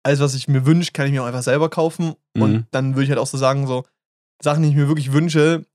[0.04, 2.16] alles, was ich mir wünsche, kann ich mir auch einfach selber kaufen.
[2.38, 2.66] Und Mhm.
[2.72, 3.86] dann würde ich halt auch so sagen, so,
[4.42, 5.66] Sachen, die ich mir wirklich wünsche,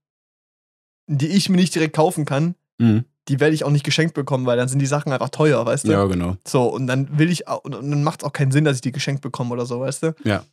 [1.07, 3.05] die ich mir nicht direkt kaufen kann, mhm.
[3.29, 5.87] die werde ich auch nicht geschenkt bekommen, weil dann sind die Sachen einfach teuer, weißt
[5.87, 5.93] du?
[5.93, 6.37] Ja, genau.
[6.47, 8.81] So, und dann will ich und und dann macht es auch keinen Sinn, dass ich
[8.83, 10.15] die geschenkt bekomme oder so, weißt du?
[10.25, 10.45] Ja.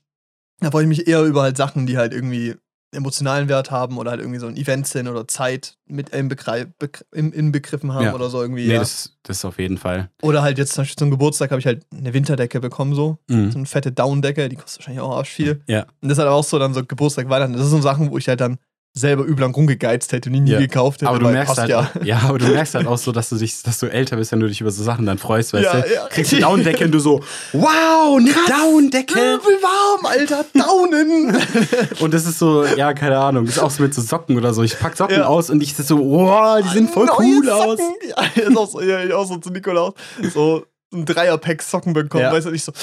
[0.60, 2.56] Da freue ich mich eher über halt Sachen, die halt irgendwie
[2.94, 7.94] emotionalen Wert haben oder halt irgendwie so ein Event sind oder Zeit mit in, inbegriffen
[7.94, 8.14] haben Ja.
[8.14, 8.68] oder so irgendwie.
[8.68, 8.80] Nee, ja.
[8.80, 10.10] das, das ist auf jeden Fall.
[10.22, 13.18] Oder halt jetzt zum Beispiel zum Geburtstag habe ich halt eine Winterdecke bekommen, so.
[13.28, 13.52] So Mhm.
[13.56, 15.62] eine fette Down-Decke, die kostet wahrscheinlich auch arsch viel.
[15.68, 15.84] Ja.
[16.02, 17.54] Und das ist halt auch so dann so Geburtstag, Weihnachten.
[17.54, 18.58] Das sind so Sachen, wo ich halt dann
[18.94, 20.60] selber übel lang rumgegeizt hätte und ihn nie Ja.
[20.60, 21.10] gekauft hätte.
[21.10, 21.90] Aber du merkst halt, ja.
[22.04, 22.20] ja.
[22.28, 24.48] aber du merkst halt auch so, dass du dich, dass du älter bist, wenn du
[24.48, 25.94] dich über so Sachen dann freust, weißt Ja, du?
[25.94, 26.08] ja.
[26.10, 27.22] Kriegst du Daunendecke und du so,
[27.54, 29.14] wow, eine Daunendecke.
[29.14, 31.38] Übel warm, Alter, Daunen.
[32.02, 34.54] Und das ist so, ja, keine Ahnung, das ist auch so mit so Socken oder
[34.54, 34.62] so.
[34.64, 37.80] Ich pack Socken aus und ich so, wow, die sehen voll Neue cool aus.
[37.80, 37.96] Socken.
[38.36, 39.94] Ja, ist auch so, ja, ich auch so zu Nikolaus.
[40.34, 42.34] So ein Dreierpack Socken bekommen, Ja.
[42.34, 42.74] weißt du, nicht so,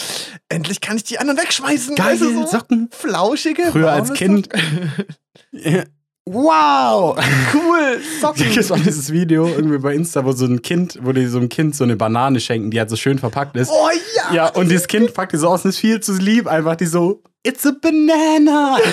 [0.48, 1.98] endlich kann ich die anderen wegschmeißen.
[1.98, 2.56] weißt du, Geil, so.
[2.58, 2.88] Socken.
[2.92, 3.64] Flauschige.
[3.72, 4.48] Früher als Kind.
[6.32, 7.16] Wow.
[7.52, 8.54] Cool, Socken.
[8.54, 11.48] Das war dieses Video irgendwie bei Insta, wo so ein Kind, wo die so einem
[11.48, 13.70] Kind so eine Banane schenken, die halt so schön verpackt ist.
[13.70, 14.34] Oh ja.
[14.34, 16.86] Ja, und dieses Kind packt die so aus und ist viel zu lieb, einfach die
[16.86, 18.78] so, it's a banana.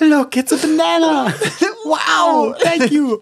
[0.00, 1.32] Look, it's a banana.
[1.84, 3.18] Wow, thank you.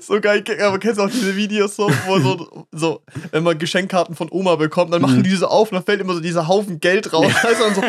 [0.00, 4.16] So geil, aber kennst du auch diese Videos so, wo so, so wenn man Geschenkkarten
[4.16, 5.22] von Oma bekommt, dann machen Mhm.
[5.24, 7.30] die so auf und dann fällt immer so dieser Haufen Geld raus.
[7.42, 7.82] Du, und so,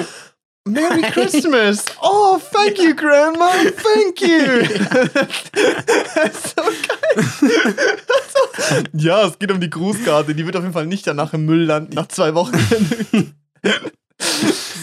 [0.68, 1.86] Merry Christmas!
[2.04, 3.50] Oh, thank you, Grandma!
[3.50, 4.64] Thank you!
[6.34, 8.86] so geil.
[8.94, 10.36] ja, es geht um die Grußkarte.
[10.36, 12.54] Die wird auf jeden Fall nicht danach im Müll landen, nach zwei Wochen.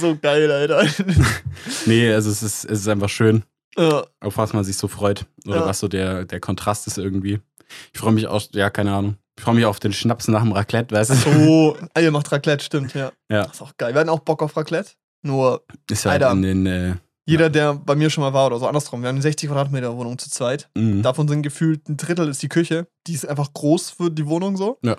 [0.01, 0.85] so geil, Alter.
[1.87, 3.45] Nee, also es ist, es ist einfach schön,
[3.77, 5.27] Ja, auf was man sich so freut.
[5.47, 5.67] Oder Ja.
[5.67, 7.41] was so der, der Kontrast ist irgendwie.
[7.93, 9.17] Ich freue mich auch, ja, keine Ahnung.
[9.37, 11.15] Ich freue mich auf den Schnaps nach dem Raclette, weißt du?
[11.15, 11.77] so.
[11.95, 13.13] Ah, ihr macht Raclette, stimmt, ja.
[13.31, 13.45] Ja.
[13.45, 13.95] Das ist auch geil.
[13.95, 14.91] Wir hatten auch Bock auf Raclette.
[15.23, 16.33] Nur Ist halt Alter.
[16.35, 16.95] in den, äh,
[17.27, 19.97] Jeder, der bei mir schon mal war oder so andersrum, wir haben eine 60 Quadratmeter
[19.97, 20.69] Wohnung zu zweit.
[20.77, 21.03] mh.
[21.03, 22.87] Davon sind gefühlt ein Drittel ist die Küche.
[23.07, 24.79] Die ist einfach groß für die Wohnung so.
[24.83, 24.97] Ja.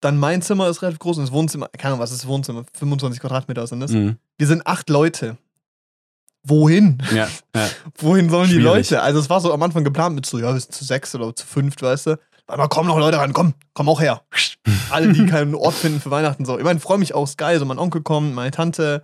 [0.00, 2.64] Dann mein Zimmer ist relativ groß und das Wohnzimmer, keine Ahnung, was ist das Wohnzimmer?
[2.76, 3.92] 25 Quadratmeter sind das.
[3.92, 4.16] Mhm.
[4.36, 5.36] Wir sind acht Leute.
[6.44, 6.98] Wohin?
[7.14, 7.68] Ja, ja.
[7.98, 8.90] Wohin sollen die Schwierig.
[8.90, 9.00] Leute?
[9.02, 11.34] Also es war so am Anfang geplant mit so, ja, wir sind zu sechs oder
[11.36, 12.18] zu fünft, weißt du.
[12.48, 14.22] Aber kommen noch Leute ran, komm, komm auch her.
[14.90, 16.44] Alle, die keinen Ort finden für Weihnachten.
[16.44, 16.58] So.
[16.58, 17.58] Ich meine, freue mich auch, ist geil.
[17.60, 19.02] So, mein Onkel kommt, meine Tante.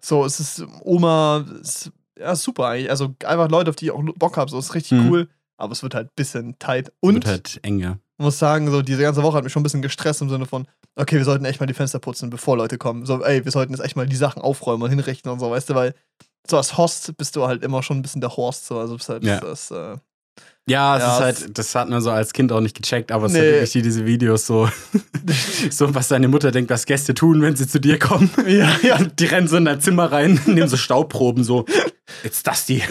[0.00, 2.90] So, es ist Oma, ist, ja, super eigentlich.
[2.90, 4.50] Also einfach Leute, auf die ich auch Bock habe.
[4.50, 5.08] So, ist richtig Mhm.
[5.10, 5.28] cool.
[5.56, 6.90] Aber es wird halt ein bisschen tight.
[7.00, 7.98] Und Wird halt eng, ja.
[8.16, 10.66] muss sagen, so diese ganze Woche hat mich schon ein bisschen gestresst im Sinne von,
[10.96, 13.04] okay, wir sollten echt mal die Fenster putzen, bevor Leute kommen.
[13.04, 15.68] So, ey, wir sollten jetzt echt mal die Sachen aufräumen und hinrichten und so, weißt
[15.68, 15.94] du, weil
[16.48, 19.08] so als Host bist du halt immer schon ein bisschen der Horst, so, also bist
[19.10, 19.38] halt Ja.
[19.40, 19.96] das, äh,
[20.70, 23.26] Ja, es Ja, ist halt, das hat man so als Kind auch nicht gecheckt, aber
[23.26, 23.38] es Nee.
[23.40, 24.68] hat wirklich die- diese Videos so,
[25.70, 28.30] so, was deine Mutter denkt, was Gäste tun, wenn sie zu dir kommen.
[28.46, 31.64] ja, ja, Die rennen so in dein Zimmer rein, nehmen so Staubproben, so,
[32.22, 32.82] jetzt das die.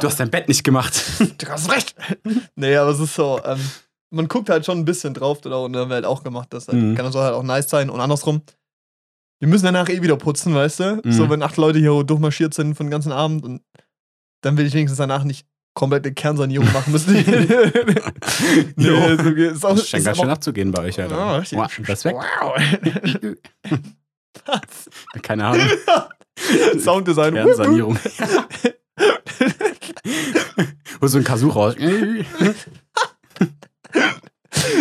[0.00, 1.00] Du hast dein Bett nicht gemacht.
[1.38, 1.94] du hast recht.
[2.54, 3.58] nee, aber es ist so, ähm,
[4.10, 5.62] man guckt halt schon ein bisschen drauf, oder?
[5.62, 6.94] Und haben wir halt auch gemacht, das halt, Mhm.
[6.94, 8.42] kann soll halt auch nice sein und andersrum.
[9.40, 11.00] Wir müssen danach eh wieder putzen, weißt du?
[11.04, 11.12] Mhm.
[11.12, 13.62] So, wenn acht Leute hier durchmarschiert sind von den ganzen Abend und
[14.42, 17.14] dann will ich wenigstens danach nicht komplett eine Kernsanierung machen müssen.
[18.76, 19.48] nee, ist, okay.
[19.48, 21.16] ist auch, Das scheint ist ganz schön abzugehen bei euch, Alter.
[21.16, 21.58] Ja, richtig.
[21.58, 22.18] Wow, Respekt.
[22.40, 22.60] Wow.
[24.46, 24.90] Was?
[25.22, 25.66] Keine Ahnung.
[26.78, 27.34] Sounddesign.
[27.34, 27.98] Kernsanierung.
[31.00, 31.74] Hol so ein Kazoo raus.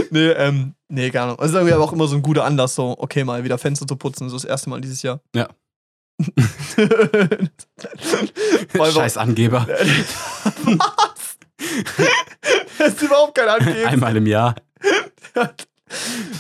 [0.10, 1.40] Nee, ähm, nee, gar nicht.
[1.40, 3.96] Also irgendwie aber auch immer so ein guter Anlass, so, okay, mal wieder Fenster zu
[3.96, 5.22] putzen, so das erste Mal dieses Jahr.
[5.36, 5.48] Ja.
[8.94, 9.68] Scheiß Angeber.
[10.66, 11.38] Was?
[12.78, 13.86] Das ist überhaupt kein Angeben.
[13.86, 14.56] Einmal im Jahr.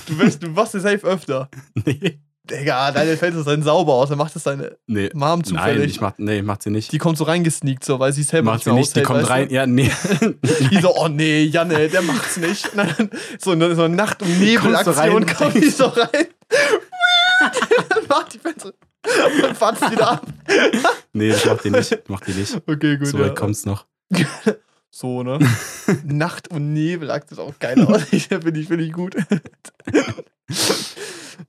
[0.07, 1.49] Du, weißt, du machst es safe öfter.
[1.85, 2.19] Nee.
[2.49, 5.09] Digga, deine Fenster sind sauber aus, dann macht es deine Nee.
[5.13, 5.91] Mom Nein, zufällig.
[5.91, 6.91] ich mach, nee, macht sie nicht.
[6.91, 8.95] die kommt so reingesneakt, so, weil sie selber macht nicht sie nicht.
[8.95, 9.49] Die kommt rein.
[9.51, 9.91] Ja, nee.
[10.19, 10.33] Du?
[10.69, 12.69] Die so, oh nee, Janne, der macht's nicht.
[12.75, 16.09] Dann so eine, so eine Nacht- und Nebelaktion kommt die so rein.
[18.09, 20.27] macht die Fenster und fahrt wieder ab.
[21.13, 21.91] Nee, das macht die nicht.
[21.91, 22.55] Das Macht die nicht.
[22.67, 23.07] Okay, gut.
[23.07, 23.25] So ja.
[23.25, 23.85] weit kommt's noch.
[24.93, 25.39] So, ne?
[26.03, 28.03] Nacht- und Nebelakt ist auch geil aus.
[28.03, 29.15] Finde ich, find ich gut.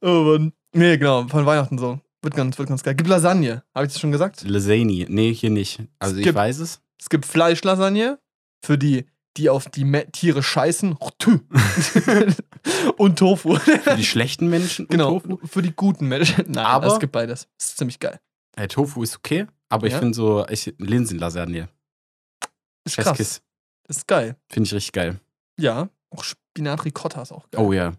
[0.00, 0.52] oh Mann.
[0.72, 1.98] Nee, genau, von Weihnachten so.
[2.22, 2.94] Wird ganz, wird ganz geil.
[2.94, 4.44] Gibt Lasagne, habe ich das schon gesagt?
[4.48, 5.06] Lasagne.
[5.08, 5.80] Nee, hier nicht.
[5.98, 6.80] Also Es ich gibt- weiß es.
[7.00, 8.20] Es gibt Fleischlasagne
[8.64, 10.96] für die, die auf die Me Tiere scheißen.
[12.96, 13.56] Und Tofu.
[13.56, 14.84] Für die schlechten Menschen.
[14.86, 15.46] und genau, Tofu.
[15.46, 16.44] für die guten Menschen.
[16.48, 17.48] Nein, Aber- es gibt beides.
[17.58, 18.20] Das ist ziemlich geil.
[18.56, 19.98] Äh, Tofu ist okay, aber ich Ja?
[19.98, 21.68] finde so ich, Linsenlasagne.
[22.84, 23.16] Ist krass.
[23.16, 23.42] Kiss.
[23.84, 24.36] Das ist geil.
[24.50, 25.18] Finde ich richtig geil.
[25.58, 27.64] Ja, auch Spinat Ricotta ist auch geil.
[27.64, 27.94] Oh ja.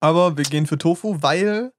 [0.00, 1.72] Aber wir gehen für Tofu, weil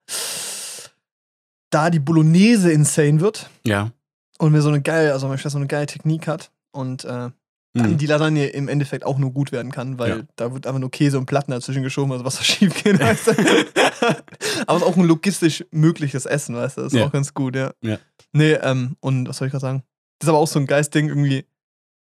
[1.70, 3.92] da die Bolognese insane wird Ja.
[4.38, 7.30] und wir so eine geile, also meine Schwester so eine geile Technik hat und äh,
[7.74, 7.98] dann Hm.
[7.98, 10.24] die Lasagne im Endeffekt auch nur gut werden kann, weil Ja.
[10.36, 13.28] da wird einfach nur Käse und Platten dazwischen geschoben, also was da schief geht, weißt
[13.28, 13.32] du?
[14.68, 16.82] Aber es ist auch ein logistisch mögliches Essen, weißt du?
[16.82, 17.06] Das ist Ja.
[17.08, 17.72] auch ganz gut, ja.
[17.82, 17.98] Ja.
[18.34, 19.84] Nee, ähm, und was soll ich gerade sagen?
[20.20, 21.46] Das ist aber auch so ein Geistding irgendwie.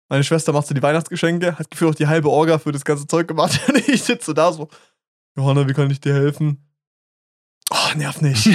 [0.09, 3.07] Meine Schwester macht so die Weihnachtsgeschenke, hat gefühlt auch die halbe Orga für das ganze
[3.07, 3.59] Zeug gemacht.
[3.67, 4.67] Und ich sitze da so,
[5.37, 6.67] Johanna, wie kann ich dir helfen?
[7.71, 8.49] Oh, nerv nicht.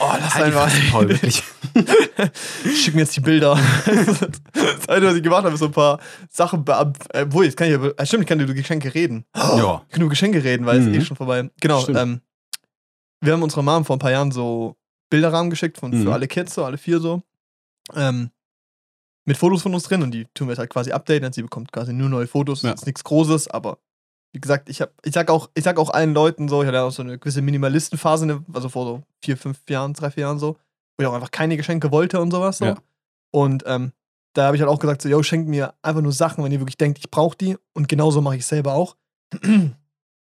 [0.00, 0.68] Oh, lass Halt einfach.
[0.70, 1.42] Fresse, Paul, wirklich.
[2.76, 3.58] Schick mir jetzt die Bilder.
[3.86, 6.96] das Einzige, was ich gemacht habe, ist so ein paar Sachen beab.
[7.14, 7.86] Äh, wo, jetzt kann ich ja.
[7.96, 9.24] Äh, stimmt, ich kann über Geschenke reden.
[9.34, 9.82] Ja.
[9.86, 10.94] Ich kann über Geschenke reden, weil es Mhm.
[10.94, 11.50] ist eh schon vorbei.
[11.60, 11.80] Genau.
[11.80, 11.98] Stimmt.
[11.98, 12.20] Ähm,
[13.20, 14.76] wir haben unserer Mom vor ein paar Jahren so
[15.10, 16.02] Bilderrahmen geschickt von, Mhm.
[16.04, 17.22] für alle Kids, so alle vier so.
[17.94, 18.30] Ähm,
[19.24, 21.32] mit Fotos von uns drin und die tun wir jetzt halt quasi updaten.
[21.32, 22.62] Sie bekommt quasi nur neue Fotos.
[22.62, 22.70] Ja.
[22.72, 23.78] Das ist nichts Großes, aber
[24.36, 26.82] wie gesagt, ich, hab, ich, sag auch, ich sag auch allen Leuten so, ich hatte
[26.82, 30.58] auch so eine gewisse Minimalistenphase, also vor so vier, fünf Jahren, drei, vier Jahren so,
[30.98, 32.58] wo ich auch einfach keine Geschenke wollte und sowas.
[32.58, 32.66] So.
[32.66, 32.76] Ja.
[33.32, 33.92] Und ähm,
[34.34, 36.60] da habe ich halt auch gesagt, so, yo, schenkt mir einfach nur Sachen, wenn ihr
[36.60, 37.56] wirklich denkt, ich brauche die.
[37.72, 38.98] Und genauso mache ich es selber auch.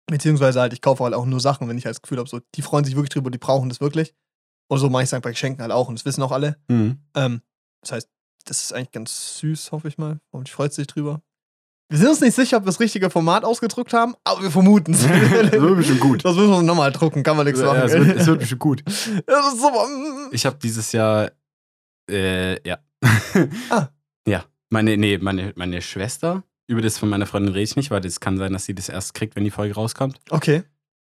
[0.08, 2.42] Beziehungsweise halt, ich kaufe halt auch nur Sachen, wenn ich halt das Gefühl habe, so,
[2.56, 4.14] die freuen sich wirklich drüber, die brauchen das wirklich.
[4.68, 6.58] Und so mache ich es halt bei Geschenken halt auch und das wissen auch alle.
[6.68, 7.00] Mhm.
[7.16, 7.42] Ähm,
[7.80, 8.10] das heißt,
[8.44, 10.20] das ist eigentlich ganz süß, hoffe ich mal.
[10.32, 11.22] Und ich freut sich drüber.
[11.92, 14.94] Wir sind uns nicht sicher, ob wir das richtige Format ausgedruckt haben, aber wir vermuten
[14.94, 15.02] es.
[15.06, 16.24] Das wird bestimmt gut.
[16.24, 17.80] Das müssen wir nochmal drucken, kann man nichts machen.
[17.80, 18.84] Ja, es, wird, es wird bestimmt gut.
[18.86, 19.72] das ist so.
[20.32, 21.32] Ich habe dieses Jahr,
[22.10, 22.78] äh, ja.
[23.70, 23.88] Ah.
[24.26, 24.46] Ja.
[24.70, 28.22] Meine, nee, meine, meine Schwester, über das von meiner Freundin rede ich nicht, weil das
[28.22, 30.18] kann sein, dass sie das erst kriegt, wenn die Folge rauskommt.
[30.30, 30.64] Okay.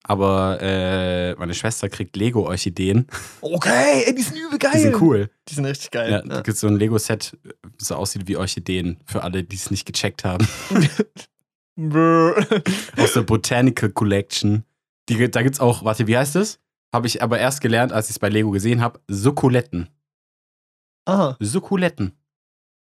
[0.08, 3.06] Aber äh, meine Schwester kriegt Lego-Orchideen.
[3.42, 4.70] Okay, ey, die sind übel geil.
[4.74, 5.28] Die sind cool.
[5.46, 6.10] Die sind richtig geil.
[6.10, 7.36] Ja, da gibt so ein Lego-Set,
[7.76, 10.48] so aussieht wie Orchideen, für alle, die es nicht gecheckt haben.
[12.96, 14.64] Aus der Botanical Collection.
[15.10, 16.58] Die, da gibt's auch, warte, wie heißt das?
[16.92, 19.00] Habe ich aber erst gelernt, als ich es bei Lego gesehen habe.
[19.08, 19.90] Sukkuletten.
[21.04, 21.36] Aha.
[21.38, 22.18] Sukkuletten.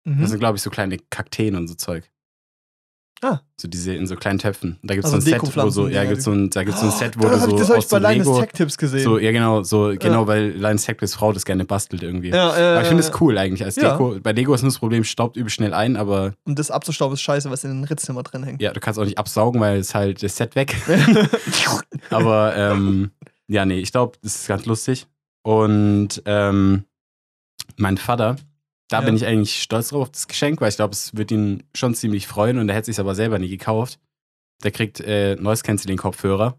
[0.05, 0.21] Mhm.
[0.21, 2.09] Das sind, glaube ich, so kleine Kakteen und so Zeug.
[3.23, 3.39] Ah.
[3.59, 4.79] So diese in so kleinen Töpfen.
[4.81, 6.79] Da gibt es Also so ein Set, wo so, ja, gibt's so ein, da gibt's
[6.79, 8.39] so ein Set, wo das du so ich, das habe ich bei so Linus.
[8.39, 9.03] Tech Tips gesehen.
[9.03, 10.27] So, ja, genau, so, genau, Ja.
[10.27, 12.29] weil Linus Tech Tips Frau das gerne bastelt irgendwie.
[12.29, 13.91] ja, ja, aber ich finde es cool eigentlich als Ja.
[13.91, 14.17] Deko.
[14.23, 17.21] Bei Lego ist nur das Problem, staubt übel schnell ein, aber Und das abzustauben ist
[17.21, 18.59] scheiße, was in den Ritzen immer drin hängt.
[18.61, 20.75] ja, du kannst auch nicht absaugen, weil es halt das Set weg.
[22.09, 23.11] Aber ähm,
[23.47, 25.05] ja, nee, ich glaube, das ist ganz lustig.
[25.43, 26.85] Und ähm,
[27.77, 28.35] mein Vater,
[28.91, 29.05] da Ja.
[29.05, 31.95] bin ich eigentlich stolz drauf auf das Geschenk, weil ich glaube, es wird ihn schon
[31.95, 33.99] ziemlich freuen und er hätte sich aber selber nie gekauft.
[34.63, 36.57] Der kriegt äh, Noise Canceling Kopfhörer.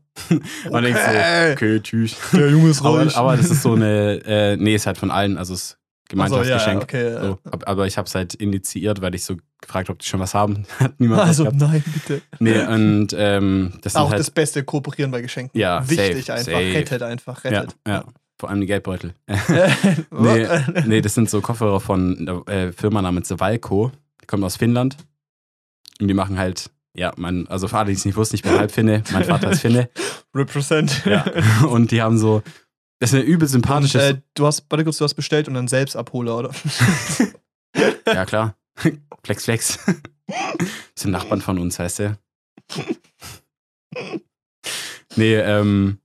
[0.68, 1.80] Und denkst so, Okay.
[1.80, 2.16] tschüss.
[2.32, 3.16] Der Junge ist Aber, ruhig.
[3.16, 6.82] aber das ist so eine, äh, nee, ist halt von allen, also es ist Gemeinschaftsgeschenk.
[6.84, 7.38] Ach so, ja, ja, okay.
[7.44, 10.08] So, ab- aber ich habe es halt initiiert, weil ich so gefragt habe, ob die
[10.08, 10.64] schon was haben.
[10.80, 11.58] Hat niemand was Also, gehabt.
[11.60, 12.22] nein, bitte.
[12.40, 15.58] Nee, und ähm, das sind Auch halt das Beste, kooperieren bei Geschenken.
[15.58, 16.52] Ja, Wichtig safe, einfach.
[16.52, 16.74] safe.
[16.74, 17.76] Rettet einfach, Ja, rettet.
[17.86, 18.04] ja.
[18.42, 19.14] Vor allem die Geldbeutel.
[20.10, 20.48] nee.
[20.86, 23.92] nee, das sind so Kopfhörer von einer äh, Firma namens Valco.
[24.20, 24.96] Die kommt aus Finnland.
[26.00, 28.58] Und die machen halt, ja, mein, also für alle, die es nicht wussten, ich bin
[28.58, 29.90] halb Finne, mein Vater ist Finne.
[30.34, 31.04] Represent.
[31.04, 31.24] Ja.
[31.68, 32.42] Und die haben so,
[32.98, 34.02] das ist eine übel Und, sympathische.
[34.02, 36.50] äh, du hast, warte kurz, du hast bestellt und dann selbst Abholer, oder?
[38.06, 38.56] ja, klar.
[39.22, 39.78] Flex, flex.
[40.26, 42.18] Das sind Nachbarn von uns, heißt der.
[45.14, 45.98] Nee, ähm,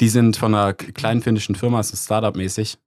[0.00, 2.78] die sind von einer kleinen finnischen Firma, so Startup-mäßig.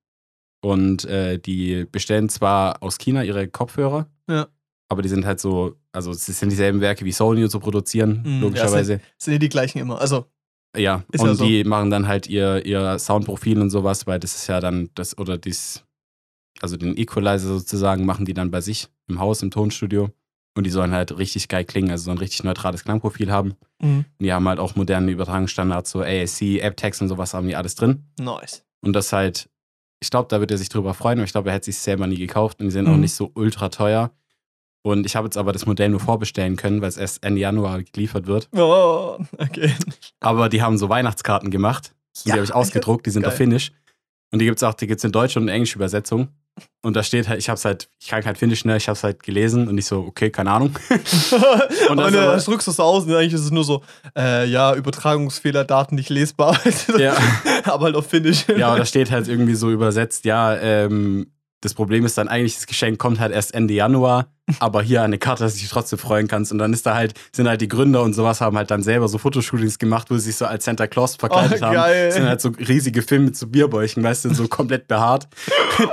[0.63, 4.47] Und äh, die bestellen zwar aus China ihre Kopfhörer, Ja.
[4.89, 8.23] aber die sind halt so, also es sind dieselben Werke wie Sony und so produzieren,
[8.25, 9.01] Mhm, logischerweise.
[9.17, 9.99] Sind ja die gleichen immer.
[9.99, 10.25] Also,
[10.75, 11.45] Ja, Ist und ja so.
[11.45, 15.17] die machen dann halt ihr, ihr Soundprofil und sowas, weil das ist ja dann das,
[15.17, 15.83] oder dies,
[16.61, 20.11] also den Equalizer sozusagen, machen die dann bei sich im Haus, im Tonstudio.
[20.55, 23.55] Und die sollen halt richtig geil klingen, also so ein richtig neutrales Klangprofil haben.
[23.81, 24.05] mhm.
[24.19, 27.75] Und die haben halt auch moderne Übertragungsstandards, so AAC, AppText und sowas haben die alles
[27.75, 28.03] drin.
[28.19, 28.63] nice.
[28.81, 29.49] Und das halt,
[30.01, 32.05] ich glaube, da wird er sich drüber freuen, aber ich glaube, er hätte sich selber
[32.05, 32.99] nie gekauft und die sind auch Mhm.
[32.99, 34.11] nicht so ultra teuer.
[34.85, 37.81] Und ich habe jetzt aber das Modell nur vorbestellen können, weil es erst Ende Januar
[37.83, 38.49] geliefert wird.
[38.53, 39.73] Oh, okay.
[40.19, 41.95] Aber die haben so Weihnachtskarten gemacht.
[42.17, 43.31] Und die habe ich ausgedruckt, die sind Geil.
[43.31, 43.71] auf Finnisch.
[44.33, 46.27] Und die gibt es auch, die gibt es in deutsche und in englische Übersetzung.
[46.85, 48.75] Und da steht halt, ich hab's halt, ich kann halt Finnisch, ne?
[48.75, 50.75] Ich hab's halt gelesen und ich so, okay, keine Ahnung.
[51.89, 53.83] und dann das drückst du es aus und eigentlich ist es nur so,
[54.17, 56.59] äh, ja, Übertragungsfehler, Daten nicht lesbar.
[56.97, 57.15] Ja.
[57.63, 58.45] Aber halt auf Finnisch.
[58.47, 61.32] Ja, aber da steht halt irgendwie so übersetzt, ja, ähm,
[61.63, 64.27] das Problem ist dann eigentlich, das Geschenk kommt halt erst Ende Januar,
[64.59, 66.51] aber hier eine Karte, dass du dich trotzdem freuen kannst.
[66.51, 69.07] Und dann ist da halt, sind halt die Gründer und sowas, haben halt dann selber
[69.07, 72.11] so Fotoshootings gemacht, wo sie sich so als Santa Claus verkleidet Oh, haben.
[72.11, 75.27] sind halt so riesige Filme mit so Bierbäuchen, weißt du, so komplett behaart.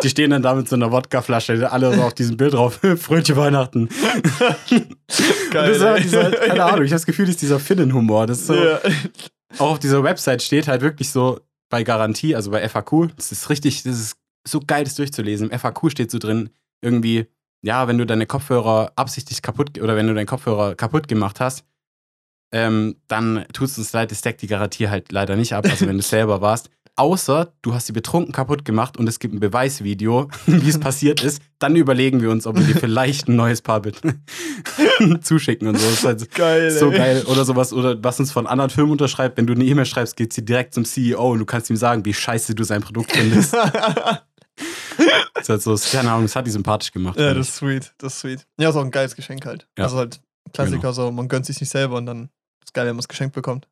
[0.03, 3.37] Die stehen dann da mit so einer Wodkaflasche, alle so auf diesem Bild drauf, Fröhliche
[3.37, 3.89] Weihnachten.
[5.51, 5.71] Geil.
[5.71, 8.27] ist halt dieser, keine Ahnung, ich habe das Gefühl, das ist dieser Finnenhumor.
[8.27, 8.81] Das ist so, Ja.
[9.59, 13.49] auch auf dieser Website steht halt wirklich so bei Garantie, also bei FAQ, das ist
[13.49, 15.51] richtig, das ist so geil, das durchzulesen.
[15.51, 16.51] Im FAQ steht so drin,
[16.83, 17.27] irgendwie,
[17.63, 21.65] ja, wenn du deine Kopfhörer absichtlich kaputt oder wenn du deinen Kopfhörer kaputt gemacht hast,
[22.53, 25.67] ähm, dann tust du uns leid, das deckt die Garantie halt leider nicht ab.
[25.69, 29.35] Also wenn du selber warst, außer du hast sie betrunken kaputt gemacht und es gibt
[29.35, 33.37] ein Beweisvideo, wie es passiert ist, dann überlegen wir uns, ob wir dir vielleicht ein
[33.37, 33.83] neues Paar
[35.23, 35.87] zuschicken und so.
[35.87, 36.99] Das ist halt Geil, so ey.
[36.99, 37.25] geil.
[37.27, 40.33] Oder sowas, oder was uns von anderen Firmen unterschreibt, wenn du eine E-Mail schreibst, geht
[40.33, 43.55] sie direkt zum CEO und du kannst ihm sagen, wie scheiße du sein Produkt findest.
[45.35, 47.19] Das ist halt so, keine Ahnung, das hat die sympathisch gemacht.
[47.19, 47.93] Ja, das ist sweet.
[47.99, 48.47] Das ist sweet.
[48.59, 49.67] Ja, ist auch ein geiles Geschenk halt.
[49.79, 49.85] Ja.
[49.85, 50.21] Also halt
[50.53, 52.29] Klassiker, so man gönnt sich nicht selber und dann
[52.65, 53.67] ist geil, wenn man es geschenkt bekommt.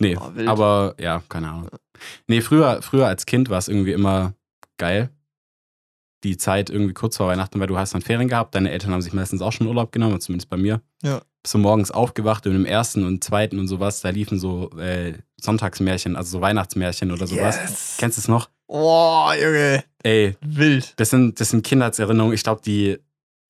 [0.00, 1.68] Nee, Oh, aber ja, keine Ahnung.
[2.28, 4.34] Nee, früher, früher als Kind war es irgendwie immer
[4.76, 5.10] geil.
[6.22, 9.02] Die Zeit irgendwie kurz vor Weihnachten, weil du hast dann Ferien gehabt, deine Eltern haben
[9.02, 10.80] sich meistens auch schon Urlaub genommen, zumindest bei mir.
[11.02, 11.20] Ja.
[11.42, 15.14] Bist du morgens aufgewacht und im ersten und zweiten und sowas, da liefen so äh,
[15.40, 17.56] Sonntagsmärchen, also so Weihnachtsmärchen oder sowas.
[17.56, 17.96] Yes.
[17.98, 18.50] Kennst du es noch?
[18.68, 19.82] Boah, Junge.
[20.02, 20.92] Ey, Wild.
[20.96, 22.34] das sind, das sind Kindheitserinnerungen.
[22.34, 22.98] Ich glaube, die,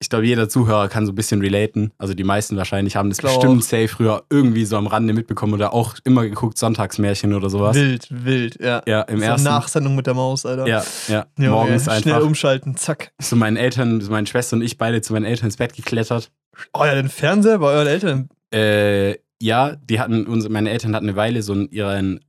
[0.00, 1.92] ich glaube, jeder Zuhörer kann so ein bisschen relaten.
[1.98, 5.54] Also die meisten wahrscheinlich haben das Glaub bestimmt safe früher irgendwie so am Rande mitbekommen
[5.54, 7.76] oder auch immer geguckt, Sonntagsmärchen oder sowas.
[7.76, 8.80] Wild, wild, ja.
[8.86, 9.44] Ja, im so ersten.
[9.44, 10.66] Nachsendung mit der Maus, Alter.
[10.68, 11.26] Ja, ja.
[11.36, 13.12] Junge, morgens Schnell einfach umschalten, zack.
[13.20, 16.30] zu meinen Eltern, zu meinen Schwestern und ich beide zu meinen Eltern ins Bett geklettert.
[16.72, 18.28] Oh ja, den Fernseher bei euren Eltern.
[18.54, 22.20] Äh, ja, die hatten, unsere, meine Eltern hatten eine Weile so einen, ihren,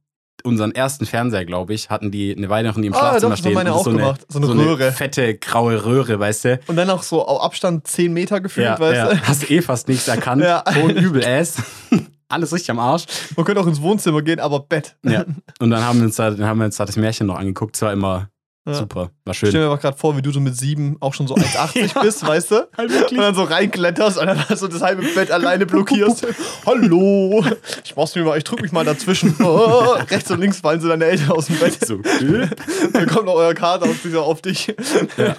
[0.43, 3.37] unseren ersten Fernseher, glaube ich, hatten die eine Weile noch in ihrem Ah, Schlafzimmer doch,
[3.37, 3.53] stehen.
[3.53, 4.25] meine Und auch so eine, gemacht.
[4.29, 4.83] So eine so Röhre.
[4.85, 6.59] Eine fette, graue Röhre, weißt du?
[6.67, 9.09] Und dann auch so auf Abstand 10 Meter gefühlt, Ja, weißt ja.
[9.13, 9.21] du?
[9.27, 10.43] Hast eh fast nichts erkannt.
[10.49, 10.61] Ja.
[10.61, 11.55] Ton übel ass.
[12.29, 13.05] Alles richtig am Arsch.
[13.35, 14.95] Man könnte auch ins Wohnzimmer gehen, aber Bett.
[15.03, 15.25] Ja.
[15.59, 17.75] Und dann haben wir uns da, dann haben wir uns da das Märchen noch angeguckt.
[17.75, 18.29] Es war immer
[18.69, 18.79] Ja.
[18.79, 19.11] super.
[19.25, 19.61] War Ich stell schön.
[19.61, 22.51] mir einfach gerade vor, wie du so mit sieben auch schon so 1,80 bist, weißt
[22.51, 22.67] du?
[22.77, 26.25] Halt Und dann so reinkletterst und dann so das halbe Bett alleine blockierst.
[26.65, 27.43] Hallo!
[27.83, 29.35] Ich mach's mir mal, ich drück mich mal dazwischen.
[29.43, 31.77] Oh, rechts und links fallen so deine Eltern aus dem Bett.
[31.85, 31.97] So.
[31.97, 34.73] Dann kommt noch euer Kater auf, dieser auf dich.
[35.17, 35.35] Ja.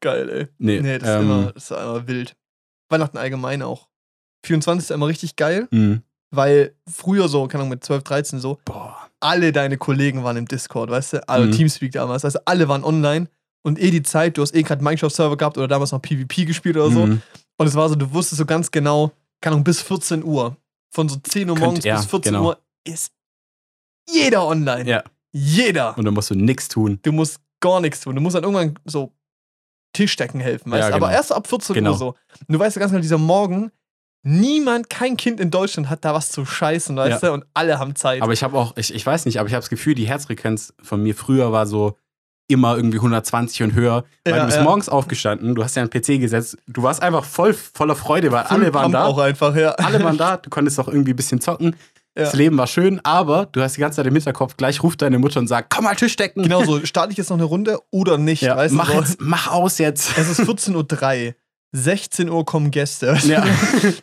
[0.00, 0.46] Geil, ey.
[0.58, 2.36] Nee, Nee, das, ist ähm, immer, das ist immer wild.
[2.88, 3.88] Weihnachten allgemein auch.
[4.44, 6.00] 24 ist immer richtig geil, mh.
[6.30, 9.05] weil früher so, keine Ahnung, mit 12, 13 so, Boah.
[9.26, 11.28] Alle deine Kollegen waren im Discord, weißt du?
[11.28, 11.52] Also Mhm.
[11.52, 12.24] Teamspeak damals.
[12.24, 13.28] Also alle waren online
[13.62, 16.76] und eh die Zeit, du hast eh gerade Minecraft-Server gehabt oder damals noch PvP gespielt
[16.76, 17.06] oder so.
[17.06, 17.22] Mhm.
[17.58, 19.10] Und es war so, du wusstest so ganz genau,
[19.40, 20.56] keine Ahnung, bis 14 Uhr.
[20.94, 22.46] Von so 10 Uhr Könnt- morgens ja, bis 14 genau.
[22.48, 23.12] Uhr ist
[24.08, 24.88] jeder online.
[24.88, 25.02] Ja.
[25.32, 25.98] Jeder.
[25.98, 26.98] Und dann musst du nichts tun.
[27.02, 28.14] Du musst gar nichts tun.
[28.14, 29.12] Du musst dann irgendwann so
[29.92, 30.94] Tischdecken helfen, weißt Ja, du?
[30.96, 31.16] Aber genau.
[31.18, 31.90] erst ab 14 Genau.
[31.92, 32.08] Uhr so.
[32.08, 33.72] Und du weißt ja ganz genau, dieser Morgen,
[34.26, 37.28] niemand, kein Kind in Deutschland hat da was zu scheißen, weißt Ja.
[37.28, 37.34] du?
[37.34, 38.20] Und alle haben Zeit.
[38.22, 40.74] Aber ich habe auch, ich, ich weiß nicht, aber ich habe das Gefühl, die Herzfrequenz
[40.82, 41.96] von mir früher war so
[42.48, 44.04] immer irgendwie 120 und höher.
[44.24, 44.64] Weil Ja, du bist ja.
[44.64, 48.44] morgens aufgestanden, du hast ja einen PC gesetzt, du warst einfach voll voller Freude, weil
[48.44, 49.04] alle waren Pump da.
[49.06, 49.70] auch einfach, ja.
[49.72, 51.74] Alle waren da, du konntest auch irgendwie ein bisschen zocken.
[52.16, 52.24] Ja.
[52.24, 55.18] Das Leben war schön, aber du hast die ganze Zeit im Hinterkopf, gleich ruft deine
[55.18, 56.42] Mutter und sagt, komm mal Tisch decken.
[56.44, 58.98] Genau so, starte ich jetzt noch eine Runde oder nicht, Ja, weißt mach, du?
[59.00, 60.16] Jetzt, mach aus jetzt.
[60.16, 61.34] Es ist 14.03 Uhr.
[61.72, 63.16] 16 Uhr kommen Gäste.
[63.26, 63.44] Ja.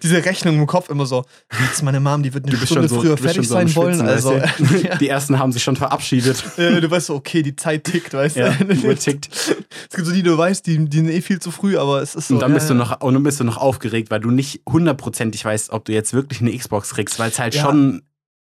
[0.02, 1.24] Diese Rechnung im Kopf immer so.
[1.62, 4.02] Jetzt meine Mom, die wird eine Stunde schon so, früher fertig so sein wollen.
[4.02, 4.34] Also,
[4.84, 4.98] ja.
[4.98, 6.44] Die ersten haben sich schon verabschiedet.
[6.58, 8.88] Äh, du weißt so, okay, die Zeit tickt, weißt Ja, du?
[8.88, 9.30] Uhr tickt.
[9.34, 12.16] Es gibt so die, du weißt, die, die sind eh viel zu früh, aber es
[12.16, 12.36] ist so.
[12.36, 14.62] Und dann ja, bist du noch, und dann bist du noch aufgeregt, weil du nicht
[14.70, 18.04] hundertprozentig weißt, ob du jetzt wirklich eine Xbox kriegst, weil es halt schon,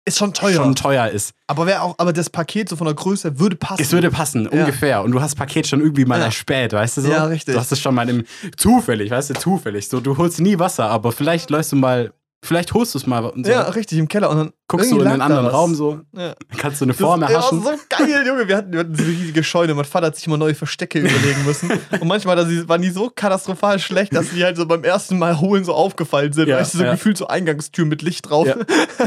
[0.07, 0.55] Ist schon teuer.
[0.55, 1.33] schon teuer ist.
[1.49, 3.83] aber wer auch, aber das Paket so von der Größe würde passen.
[3.83, 5.03] Es würde passen, ungefähr.
[5.03, 6.27] Und du hast das Paket schon irgendwie mal Ja.
[6.27, 7.11] erspäht, weißt du so?
[7.11, 7.55] Ja, richtig.
[7.55, 8.25] Du hast es schon mal im,
[8.57, 9.89] zufällig, weißt du, zufällig.
[9.89, 12.13] So, du holst nie Wasser, aber vielleicht läufst du mal,
[12.47, 13.53] vielleicht holst du es mal und so.
[13.53, 14.31] ja, richtig, im Keller.
[14.31, 15.47] Und dann guckst du in einen anderen.
[15.47, 16.35] Raum so, Ja.
[16.57, 17.63] kannst du eine Das Form war erhaschen.
[17.63, 18.49] so geil, Junge.
[18.49, 19.75] Wir hatten, wir hatten diese riesige Scheune.
[19.75, 21.71] Mein Vater hat sich immer neue Verstecke überlegen müssen.
[22.01, 22.37] Und manchmal
[22.69, 26.33] waren die so katastrophal schlecht, dass die halt so beim ersten Mal holen so aufgefallen
[26.33, 26.49] sind.
[26.49, 26.93] Ja, weißt du, so ja.
[26.93, 28.47] gefühlt so Eingangstür mit Licht drauf.
[28.47, 28.57] Ja.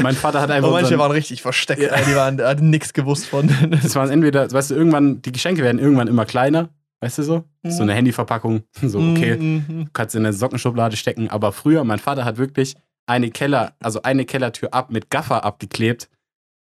[0.00, 0.68] Mein Vater hat einfach.
[0.68, 1.80] Aber manche waren richtig versteckt.
[1.82, 1.96] Ja.
[2.08, 3.50] Die waren, hatten nichts gewusst von.
[3.82, 6.68] Das waren entweder, weißt du, irgendwann, die Geschenke werden irgendwann immer kleiner,
[7.00, 7.44] weißt du so?
[7.62, 7.70] Mhm.
[7.70, 9.88] So eine Handyverpackung, so, okay, Mhm.
[9.92, 11.28] kannst in eine Sockenschublade stecken.
[11.30, 12.74] Aber früher, mein Vater hat wirklich
[13.06, 16.08] eine Keller, also eine Kellertür ab mit Gaffer abgeklebt.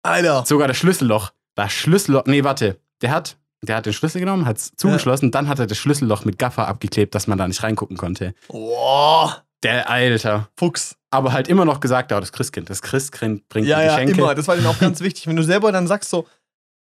[0.04, 0.44] Alter.
[0.46, 1.32] Sogar das Schlüsselloch.
[1.56, 5.48] Das Schlüsselloch, nee, warte, der hat, der hat den Schlüssel genommen, hat es zugeschlossen, dann
[5.50, 8.34] hat er das Schlüsselloch mit Gaffer abgeklebt, dass man da nicht reingucken konnte.
[8.48, 9.44] Boah.
[9.64, 10.48] Der Alter.
[10.58, 10.96] Fuchs.
[11.12, 14.14] Aber halt immer noch gesagt, oh, das Christkind, das Christkind bringt Ja, ja, Geschenke.
[14.22, 14.36] immer.
[14.36, 15.28] Das war denen auch ganz wichtig.
[15.28, 16.28] Wenn du selber dann sagst so,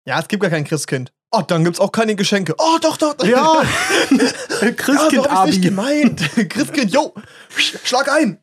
[0.05, 1.13] ja, es gibt gar kein Christkind.
[1.31, 2.55] Oh, dann gibt's auch keine Geschenke.
[2.59, 3.15] Oh, doch, doch.
[3.15, 3.27] doch.
[3.27, 3.63] Ja,
[4.61, 6.21] ja, Christkind so hab ich's nicht gemeint.
[6.51, 7.15] Christkind, yo,
[7.57, 8.39] sch- schlag ein.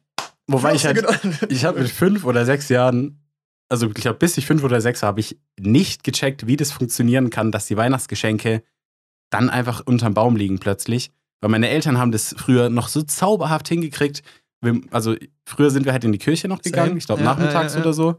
[0.47, 1.35] Wobei ich halt, Genau.
[1.49, 3.19] ich habe mit fünf oder sechs Jahren,
[3.69, 6.71] also ich glaube, bis ich fünf oder sechs war, habe ich nicht gecheckt, wie das
[6.71, 8.63] funktionieren kann, dass die Weihnachtsgeschenke
[9.29, 11.11] dann einfach unterm Baum liegen plötzlich.
[11.41, 14.21] Weil meine Eltern haben das früher noch so zauberhaft hingekriegt.
[14.61, 17.73] Wir, also früher sind wir halt in die Kirche noch gegangen, ich glaube Ja, nachmittags
[17.73, 17.85] ja, ja.
[17.85, 18.15] oder so.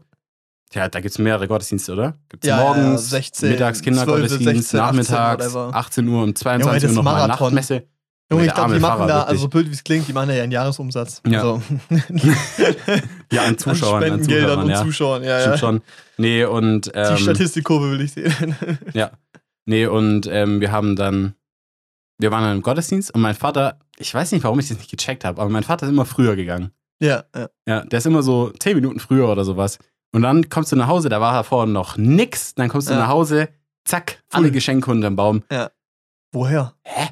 [0.73, 2.15] Ja, da gibt es mehrere Gottesdienste, oder?
[2.27, 5.75] Gibt es Ja, ja, morgens, 16, mittags 12, Kindergottesdienst, 16, 18, nachmittags, whatever.
[5.75, 7.27] 18 Uhr und Junge, 22 das Uhr nochmal.
[7.27, 7.83] Nachtmesse.
[8.31, 10.29] Junge, ich glaube, die machen Pfarrer, da, also so blöd wie es klingt, die machen
[10.31, 11.21] ja einen Jahresumsatz.
[11.27, 11.41] Ja.
[11.41, 11.61] Also,
[13.31, 14.03] Ja, an Zuschauern.
[14.03, 14.81] an an Spendengeldern Zuhörern, und ja.
[14.83, 15.23] Zuschauern.
[15.23, 15.57] Ja, ja.
[15.57, 15.81] schon.
[16.17, 16.87] Nee, und.
[16.87, 18.55] Die Ähm, Statistikkurve will ich sehen.
[18.93, 19.11] Ja.
[19.65, 21.35] Nee, und ähm, wir haben dann.
[22.17, 24.89] Wir waren dann im Gottesdienst und mein Vater, ich weiß nicht, warum ich das nicht
[24.89, 26.71] gecheckt habe, aber mein Vater ist immer früher gegangen.
[27.01, 27.49] ja, ja.
[27.67, 29.79] Ja, der ist immer so zehn Minuten früher oder sowas.
[30.13, 32.55] Und dann kommst du nach Hause, da war davor noch nix.
[32.55, 32.99] Dann kommst du Ja.
[32.99, 33.49] nach Hause,
[33.83, 34.49] zack, alle.
[34.49, 35.43] Geschenke unterm Baum.
[36.31, 36.73] Woher?
[36.83, 37.09] Hä?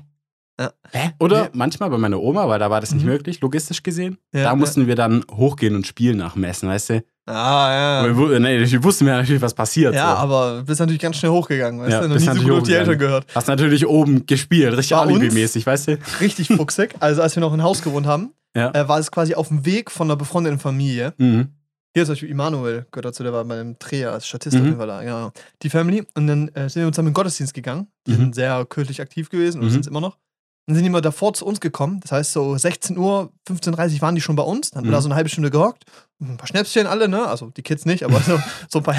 [0.63, 0.71] Ja.
[0.91, 1.11] Hä?
[1.19, 1.49] Oder Ja.
[1.53, 3.09] manchmal bei meiner Oma, weil da war das nicht Mhm.
[3.11, 4.17] möglich, logistisch gesehen.
[4.33, 7.03] Ja, da mussten wir dann hochgehen und spielen nach dem Essen, weißt du?
[7.25, 8.17] Ah, ja.
[8.17, 9.95] Wir, nee, wir wussten ja natürlich, was passiert.
[9.95, 10.17] Ja, so.
[10.17, 12.07] aber du bist natürlich ganz schnell hochgegangen, weißt Ja, du?
[12.09, 12.73] Noch bist nie so gut auf die.
[12.73, 13.25] Eltern gehört.
[13.33, 15.97] Hast natürlich oben gespielt, richtig alibimäßig, weißt du?
[16.21, 16.95] Richtig fuchsig.
[16.99, 18.71] Also als wir noch in Haus gewohnt haben, Ja.
[18.73, 21.13] äh, war es quasi auf dem Weg von einer befreundeten Familie.
[21.17, 21.47] Mhm.
[21.95, 24.61] Hier ist zum Beispiel Immanuel, gehört dazu, der war bei einem Dreher als Statist Mhm.
[24.61, 25.03] auf jeden Fall da.
[25.03, 25.31] Ja.
[25.61, 26.03] Die Family.
[26.15, 27.87] Und dann äh, sind wir uns dann in den Gottesdienst gegangen.
[28.07, 28.17] Die Mhm.
[28.17, 29.71] sind sehr kirchlich aktiv gewesen und Mhm.
[29.71, 30.17] sind es immer noch.
[30.65, 31.99] Dann sind die mal davor zu uns gekommen.
[32.01, 34.71] Das heißt, so 16 Uhr, 15.30 Uhr waren die schon bei uns.
[34.71, 34.93] Dann haben wir Mhm.
[34.93, 35.83] da so eine halbe Stunde gehockt.
[36.21, 37.27] Ein paar Schnäpschen alle, ne?
[37.27, 38.39] Also die Kids nicht, aber so,
[38.69, 38.95] so ein paar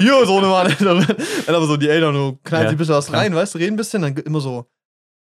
[0.00, 0.74] Jo, so eine Mann.
[0.78, 3.74] Dann aber so die Eltern, du knallst Ja, ein bisschen was rein, weißt du, reden
[3.74, 4.00] ein bisschen.
[4.00, 4.64] Dann immer so,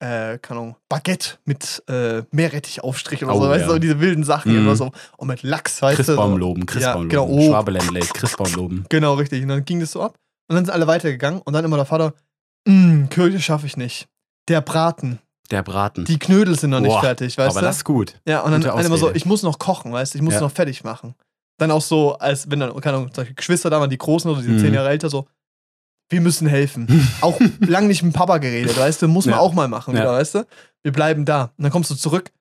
[0.00, 3.66] äh, keine Ahnung, Baguette mit äh, Meerrettichaufstrich oder Oh, so, weißt ja.
[3.68, 4.50] du, so diese wilden Sachen.
[4.52, 4.58] Mhm.
[4.58, 5.96] Immer so, und mit Lachs, weißt.
[5.96, 7.38] Christbaum loben, Christbaum genau, loben.
[7.38, 7.50] oh.
[7.50, 8.84] Schwabeländle, Christbaum loben.
[8.88, 9.42] Genau, richtig.
[9.42, 10.16] Und dann ging das so ab.
[10.48, 11.40] Und dann sind alle weitergegangen.
[11.40, 12.14] Und dann immer der Vater,
[12.66, 14.08] "Mm, Kirche schaffe ich nicht.
[14.48, 15.20] Der Braten,
[15.52, 16.04] Der Braten.
[16.06, 17.66] die Knödel sind noch nicht Boah, fertig, weißt aber du?
[17.66, 18.18] das ist gut.
[18.26, 20.40] ja, und dann einer immer so, ich muss noch kochen, weißt du, ich muss Ja.
[20.40, 21.14] noch fertig machen.
[21.58, 24.48] Dann auch so, als wenn dann, keine Ahnung, Geschwister da waren, die Großen oder die
[24.48, 24.58] Mhm.
[24.58, 25.28] zehn Jahre älter, so,
[26.08, 26.86] wir müssen helfen.
[27.20, 29.40] auch lang nicht mit Papa geredet, weißt du, muss man Ja.
[29.40, 30.00] auch mal machen, Ja.
[30.00, 30.46] wieder, weißt du?
[30.82, 31.52] Wir bleiben da.
[31.56, 32.32] Und dann kommst du zurück,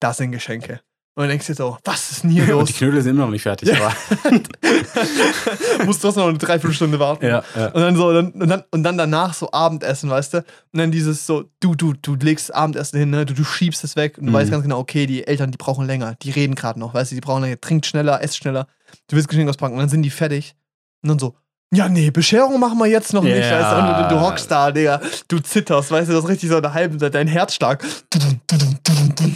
[0.00, 0.80] da sind Geschenke.
[1.20, 2.68] Und dann denkst du dir so, was ist denn hier Und los?
[2.68, 3.68] die Knödel sind immer noch nicht fertig.
[3.68, 3.92] Ja.
[5.84, 7.26] Musst trotzdem noch eine Dreiviertelstunde warten.
[7.26, 7.66] ja, ja.
[7.66, 10.38] Und dann so, dann, und, dann, und dann danach so Abendessen, weißt du?
[10.38, 10.44] Und
[10.78, 13.26] dann dieses so, du, du, du legst Abendessen hin, ne?
[13.26, 14.34] du, du schiebst es weg und du Mhm.
[14.36, 17.14] weißt ganz genau, okay, die Eltern, die brauchen länger, die reden gerade noch, weißt du,
[17.16, 18.66] die brauchen länger, trinkt schneller, esst schneller,
[19.08, 20.54] du willst Geschenke auspacken und dann sind die fertig.
[21.02, 21.34] Und dann so,
[21.72, 25.38] ja, nee, Bescherung machen wir jetzt noch nicht, weißt du, du hockst da, Digga, du
[25.38, 27.84] zitterst, weißt du, das ist richtig so eine halbe, dein Herzschlag.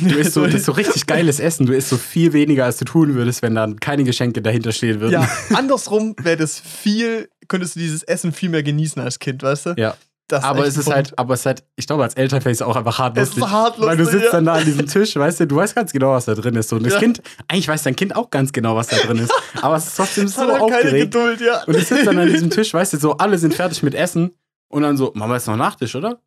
[0.00, 1.66] Du isst so, das ist so richtig geiles Essen.
[1.66, 5.00] Du isst so viel weniger, als du tun würdest, wenn dann keine Geschenke dahinter stehen
[5.00, 5.12] würden.
[5.12, 9.66] Ja, andersrum wäre das viel, könntest du dieses Essen viel mehr genießen als Kind, weißt
[9.66, 9.74] du?
[9.76, 9.94] Ja.
[10.36, 12.52] Das Aber es ist ein halt, aber es ist halt, ich glaube, als Eltern fände
[12.52, 13.52] ich es auch einfach hart Es ist lustig.
[13.54, 14.38] hart Weil du lustig, sitzt ja.
[14.38, 16.68] dann da an diesem Tisch, weißt du, du weißt ganz genau, was da drin ist.
[16.68, 16.98] So, und das Ja.
[16.98, 19.32] Kind, eigentlich weiß dein Kind auch ganz genau, was da drin ist.
[19.62, 21.12] Aber es ist trotzdem so halt keine aufgeregt.
[21.12, 21.62] Geduld, ja.
[21.64, 24.32] Und ich sitze dann an diesem Tisch, weißt du, so, alle sind fertig mit Essen.
[24.68, 26.18] Und dann so, machen wir jetzt noch Nachtisch, oder?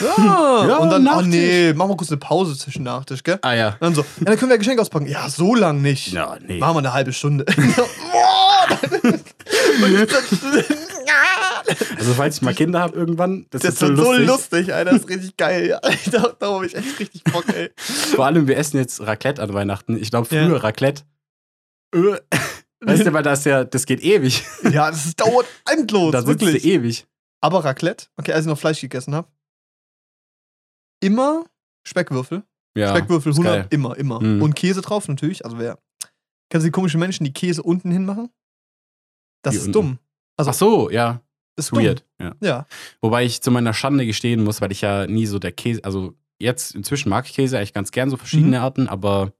[0.00, 1.26] Ja, Ja, und dann, oh Nachtisch.
[1.28, 3.38] nee, machen wir kurz eine Pause zwischen Nachtisch, gell?
[3.42, 3.68] Ah ja.
[3.70, 5.06] Und dann so, ja, dann können wir Geschenk auspacken.
[5.06, 6.12] Ja, so lang nicht.
[6.12, 6.58] Ja, nee.
[6.58, 7.44] Machen wir eine halbe Stunde.
[7.44, 8.78] Boah!
[9.88, 10.14] Jetzt-
[11.96, 14.26] Also, falls ich mal Kinder habe irgendwann, das, das ist so wird so lustig.
[14.26, 14.90] lustig, Alter.
[14.92, 15.66] Das ist richtig geil.
[15.68, 15.80] Ja.
[16.10, 17.70] Da, da habe ich echt richtig Bock, ey.
[17.76, 19.96] Vor allem, wir essen jetzt Raclette an Weihnachten.
[19.96, 20.46] Ich glaube, Ja.
[20.46, 21.02] früher Raclette.
[21.94, 22.16] Äh,
[22.80, 24.44] Weißt du, weil das ja, das geht ewig.
[24.70, 26.64] Ja, das dauert endlos, da sitzt du wirklich.
[26.64, 27.06] ewig.
[27.40, 29.28] Aber Raclette, okay, als ich noch Fleisch gegessen habe,
[31.00, 31.44] immer
[31.86, 32.42] Speckwürfel.
[32.76, 32.90] Ja.
[32.90, 33.66] Speckwürfel ist 100, geil.
[33.70, 34.20] immer, immer.
[34.20, 34.42] Mhm.
[34.42, 35.44] Und Käse drauf natürlich.
[35.44, 35.78] Also wer,
[36.50, 38.30] kennst du die komischen Menschen, die Käse unten hinmachen?
[39.42, 39.72] Das Wie ist unten?
[39.72, 39.98] dumm.
[40.36, 41.20] Also, Ach so, ja.
[41.58, 42.04] Ist Weird.
[42.20, 42.34] Ja.
[42.40, 42.66] Ja.
[43.00, 46.14] Wobei ich zu meiner Schande gestehen muss, weil ich ja nie so der Käse, also
[46.38, 48.62] jetzt inzwischen mag ich Käse eigentlich ganz gern, so verschiedene Mhm.
[48.64, 49.32] Arten, aber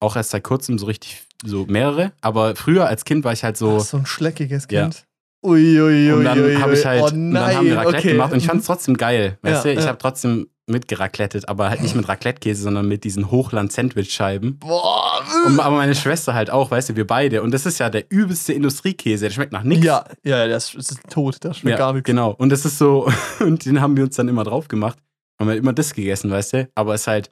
[0.00, 2.12] auch erst seit kurzem so richtig, so mehrere.
[2.20, 3.78] Aber früher als Kind war ich halt so.
[3.78, 4.82] Ach, so ein schleckiges Ja.
[4.82, 5.06] Kind.
[5.42, 7.98] Ui, ui, ui, und dann habe ich halt, oh, und nein, dann haben wir Raclette
[7.98, 8.12] okay.
[8.12, 9.38] gemacht und ich fand es trotzdem geil.
[9.42, 9.88] Weißt Ja, du, ich ja.
[9.90, 14.58] habe trotzdem mitgeracklettet, aber halt nicht mit Raclette-Käse, sondern mit diesen Hochland-Sandwich-Scheiben.
[14.58, 15.22] Boah.
[15.46, 17.42] Und, aber meine Schwester halt auch, weißt du, wir beide.
[17.42, 19.84] Und das ist ja der übelste Industriekäse, der schmeckt nach nichts.
[19.84, 21.38] Ja, ja, ja, das ist tot.
[21.40, 22.06] Das schmeckt Ja, gar nichts.
[22.06, 22.30] Genau.
[22.30, 23.10] Und das ist so,
[23.40, 24.98] und den haben wir uns dann immer drauf gemacht.
[25.38, 26.68] Haben wir immer das gegessen, weißt du?
[26.74, 27.30] Aber es ist halt,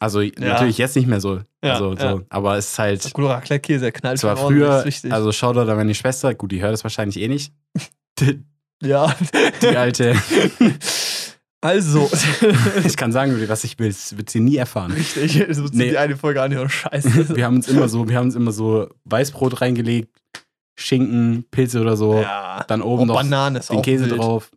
[0.00, 1.40] also natürlich jetzt nicht mehr so.
[1.62, 2.12] Ja, also, ja.
[2.12, 5.30] so aber es ist halt, Guter Raclette-Käse, der knallt es war schon ordentlich, früher, also
[5.30, 7.52] Shoutout an meine Schwester, gut, die hört das wahrscheinlich eh nicht.
[8.18, 8.42] Die,
[8.82, 9.14] ja.
[9.60, 10.14] die alte,
[11.60, 12.10] also,
[12.84, 14.92] ich kann sagen, was ich will, das wird sie nie erfahren.
[14.92, 15.90] richtig, das wird Nee.
[15.90, 16.68] die eine Folge anhören.
[16.70, 17.28] Scheiße.
[17.36, 20.08] Wir haben uns immer so, wir haben uns immer so Weißbrot reingelegt,
[20.78, 22.64] Schinken, Pilze oder so, ja.
[22.66, 24.18] dann oben Und noch den Käse wild.
[24.18, 24.50] drauf.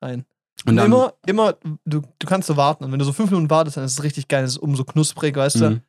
[0.00, 0.24] Rein.
[0.66, 1.54] Und dann, immer, immer,
[1.84, 2.84] du, du kannst so warten.
[2.84, 4.44] Und wenn du so fünf Minuten wartest, dann ist es richtig geil.
[4.44, 5.70] Es ist umso knusprig, weißt du?
[5.70, 5.80] Mhm.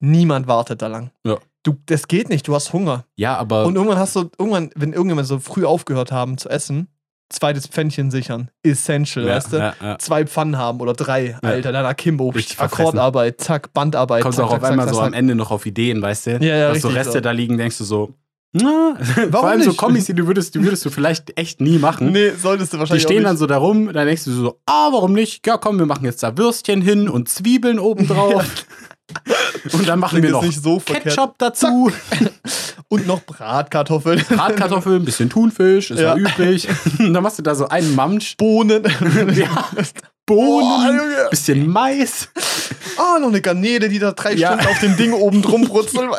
[0.00, 1.10] Niemand wartet da lang.
[1.24, 1.38] Ja.
[1.62, 3.04] Du, das geht nicht, du hast Hunger.
[3.16, 6.88] ja, aber Und irgendwann hast du, irgendwann, wenn irgendjemand so früh aufgehört haben zu essen,
[7.30, 8.50] zweites Pfännchen sichern.
[8.62, 9.56] Essential, ja, weißt du?
[9.58, 9.98] ja, ja.
[9.98, 12.58] Zwei Pfannen haben oder drei, Alter, dann Akimbo, Richtig.
[12.60, 14.22] Akkordarbeit, zack, Bandarbeit.
[14.22, 16.30] kommst zack, auch auf zack, einmal zack, so am Ende noch auf Ideen, weißt du?
[16.40, 17.20] Ja, ja, Hast so Reste so.
[17.20, 18.14] da liegen, denkst du so,
[18.52, 18.96] Na,
[19.30, 19.78] vor allem so nicht?
[19.78, 22.12] Kommis, die du würdest, die würdest du vielleicht echt nie machen.
[22.12, 24.60] Nee, solltest du Die wahrscheinlich stehen auch dann so da rum, dann denkst du so,
[24.64, 25.46] ah, warum nicht?
[25.46, 28.44] Ja, komm, wir machen jetzt da Würstchen hin und Zwiebeln obendrauf.
[29.72, 30.78] Und dann machen wir noch so.
[30.80, 31.90] Ketchup dazu,
[32.88, 34.24] Und noch Bratkartoffeln.
[34.28, 36.68] Bratkartoffeln, ein bisschen Thunfisch, ist ja, übrig.
[36.98, 38.82] Und dann machst du da so einen Mamsch, Bohnen.
[39.34, 39.68] ja,
[40.24, 41.26] Bohnen, Junge.
[41.30, 42.28] bisschen Mais,
[42.96, 44.52] Ah, noch eine Garnele, die da drei Ja.
[44.52, 46.10] Stunden auf dem Ding oben drum brutzelt.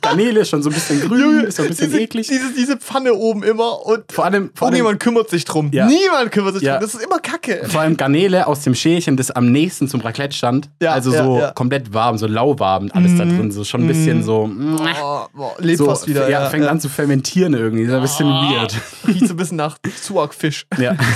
[0.00, 2.26] Garnele ist schon so ein bisschen grün, Junge, ist so ein bisschen diese, eklig.
[2.28, 5.70] Diese, diese Pfanne oben immer und Vor allem, vor allem, irgendjemand kümmert sich drum.
[5.72, 5.86] Ja.
[5.86, 6.74] Niemand kümmert sich Ja.
[6.78, 6.82] drum.
[6.86, 7.62] Das ist immer Kacke.
[7.68, 10.68] vor allem Garnele aus dem Schälchen, das am nächsten zum Raclette stand.
[10.82, 13.36] Ja, also so komplett warm, so lauwarm, alles da Mhm.
[13.38, 13.50] drin.
[13.50, 14.22] So schon ein bisschen Mhm.
[14.22, 14.50] so.
[14.50, 16.28] Boah, boah, lebt so fast wieder.
[16.28, 17.82] ja, fängt an zu fermentieren irgendwie.
[17.84, 18.50] Ist ein bisschen Ah.
[18.50, 18.74] weird.
[19.06, 20.66] Riecht so ein bisschen nach zu arg Fisch.
[20.78, 20.96] Ja.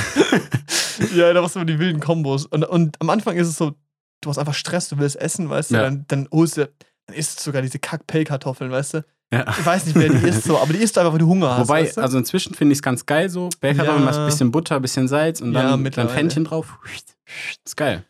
[1.14, 2.46] Ja, da machst du immer die wilden Kombos.
[2.46, 3.72] Und, und am Anfang ist es so,
[4.20, 5.82] du hast einfach Stress, du willst essen, weißt du, Ja.
[5.82, 6.68] dann, dann holst du,
[7.06, 9.04] dann isst du sogar diese Kack-Pellkartoffeln, weißt du.
[9.32, 9.44] ja.
[9.58, 11.50] Ich weiß nicht, wer die isst so, aber die isst du einfach, weil du Hunger
[11.56, 11.68] hast.
[11.68, 12.00] Wobei, weißt du?
[12.02, 13.48] also inzwischen finde ich es ganz geil so.
[13.60, 14.04] Bellkartoffeln, Ja.
[14.06, 16.14] machst ein bisschen Butter, ein bisschen Salz und Ja, dann, dann mittlerweile.
[16.14, 16.78] Fännchen drauf.
[17.64, 18.04] Ist geil.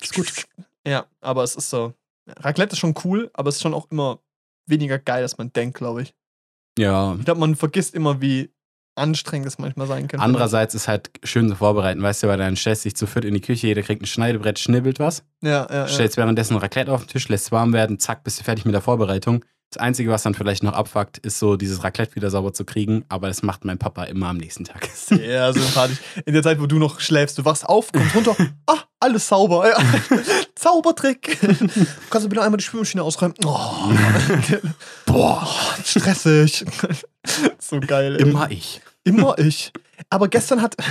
[0.00, 0.32] ist gut.
[0.86, 1.94] Ja, aber es ist so.
[2.40, 4.20] Raclette ist schon cool, aber es ist schon auch immer
[4.66, 6.14] weniger geil, als man denkt, glaube ich.
[6.78, 7.14] Ja.
[7.18, 8.50] Ich glaube, man vergisst immer, wie
[8.98, 10.20] anstrengend es manchmal sein kann.
[10.20, 13.24] Andererseits ist halt schön zu vorbereiten, weißt du, weil dann stellst du dich zu viert
[13.24, 15.88] in die Küche, jeder kriegt ein Schneidebrett, schnibbelt was, Ja, ja, ja.
[15.88, 18.74] stellst währenddessen Raclette auf den Tisch, lässt es warm werden, zack, bist du fertig mit
[18.74, 19.44] der Vorbereitung.
[19.70, 23.04] Das Einzige, was dann vielleicht noch abfuckt, ist so dieses Raclette wieder sauber zu kriegen,
[23.10, 24.88] aber das macht mein Papa immer am nächsten Tag.
[24.94, 25.98] Sehr sympathisch.
[26.24, 28.34] In der Zeit, wo du noch schläfst, du wachst auf, kommst runter,
[28.66, 29.68] ah, alles sauber.
[29.68, 29.76] Ja.
[30.54, 31.38] Zaubertrick.
[32.08, 33.34] Kannst du bitte einmal die Spülmaschine ausräumen?
[33.44, 33.92] Oh.
[35.04, 35.46] Boah,
[35.84, 36.64] stressig.
[37.58, 38.16] so geil.
[38.16, 38.22] Ey.
[38.22, 38.80] Immer ich.
[39.08, 39.72] Immer ich.
[40.10, 40.76] Aber gestern hat.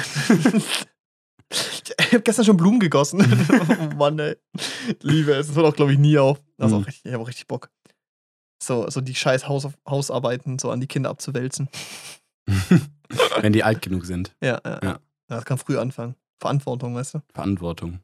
[1.49, 3.21] ich habe gestern schon Blumen gegossen.
[3.91, 4.35] oh Mann, ey.
[5.01, 5.47] Liebe es.
[5.47, 6.39] Das hört auch, glaube ich, nie auf.
[6.57, 6.81] Das ist Mhm.
[6.83, 7.69] auch richtig, ich habe auch richtig Bock.
[8.61, 11.69] So, so die scheiß Haus Hausarbeiten so an die Kinder abzuwälzen.
[13.41, 14.35] Wenn die alt genug sind.
[14.41, 14.71] Ja, ja.
[14.71, 14.79] Ja.
[14.83, 14.99] ja.
[15.27, 16.15] Das kann früh anfangen.
[16.39, 17.19] Verantwortung, weißt du?
[17.33, 17.99] Verantwortung.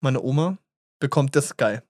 [0.00, 0.56] Meine Oma
[1.00, 1.82] bekommt das geil.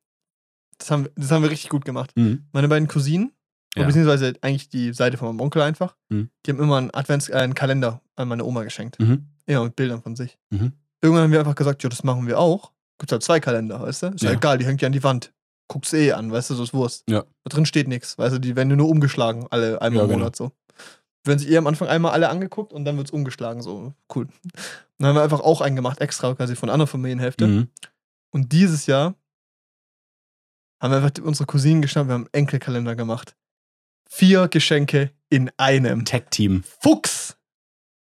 [0.78, 2.10] Das haben, das haben wir richtig gut gemacht.
[2.16, 2.46] Mhm.
[2.52, 3.32] Meine beiden Cousinen,
[3.76, 3.86] Ja.
[3.86, 6.30] beziehungsweise eigentlich die Seite von meinem Onkel einfach, Mhm.
[6.44, 8.98] die haben immer einen Advents äh, einen Kalender an meine Oma geschenkt.
[8.98, 9.26] Mhm.
[9.46, 10.38] Immer mit Bildern von sich.
[10.50, 10.72] Mhm.
[11.02, 12.72] Irgendwann haben wir einfach gesagt, ja, das machen wir auch.
[12.98, 14.06] Gibt halt zwei Kalender, weißt du?
[14.08, 14.36] Ist ja, Ja.
[14.36, 15.32] egal, die hängt ja an die Wand.
[15.68, 17.04] Guckst eh an, weißt du, so ist Wurst.
[17.08, 17.20] Ja.
[17.44, 20.18] Da drin steht nichts, weißt du, die werden nur umgeschlagen, alle einmal Ja, im genau.
[20.18, 20.50] Monat so.
[21.24, 24.26] Werden sich eh am Anfang einmal alle angeguckt und dann wird's umgeschlagen, so cool.
[24.98, 27.46] Dann haben wir einfach auch einen gemacht, extra quasi von einer Familienhälfte.
[27.46, 27.68] Mhm.
[28.32, 29.14] Und dieses Jahr
[30.82, 33.36] haben wir einfach unsere Cousinen geschnappt, wir haben einen Enkelkalender gemacht.
[34.12, 36.04] Vier Geschenke in einem.
[36.04, 36.64] Tech-Team.
[36.80, 37.36] Fuchs!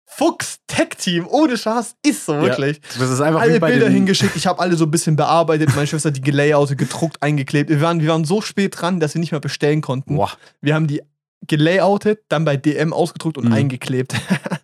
[0.07, 2.79] Fuchs Tech Team, ohne Spaß, ist so wirklich.
[2.97, 5.75] Das ist einfach Alle Bilder hingeschickt, ich habe alle so ein bisschen bearbeitet.
[5.75, 7.69] Meine Schwester hat die gelayoutet, gedruckt, eingeklebt.
[7.69, 10.15] Wir waren, wir waren so spät dran, dass wir nicht mehr bestellen konnten.
[10.15, 10.31] Boah,
[10.61, 11.01] Wir haben die
[11.47, 13.53] gelayoutet, dann bei DM ausgedruckt und Mhm.
[13.53, 14.13] eingeklebt.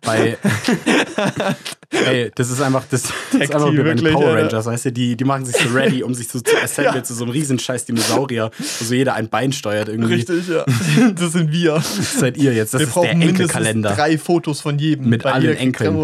[0.00, 0.38] bei,
[1.92, 4.36] ey, das ist einfach, das, das ist einfach wie bei den Power.
[4.36, 7.02] Rangers, weißt du, die, die machen sich so ready, um sich so zu assemblen Ja.
[7.04, 10.14] zu so einem Riesenscheiß Dinosaurier, wo so jeder ein Bein steuert irgendwie.
[10.14, 10.64] Richtig, ja.
[11.14, 11.74] Das sind wir.
[11.74, 13.94] Das seid ihr jetzt, das wir ist der brauchen mindestens Enkelkalender.
[13.94, 15.08] drei Fotos von jedem.
[15.08, 15.96] Mit allen Enkeln.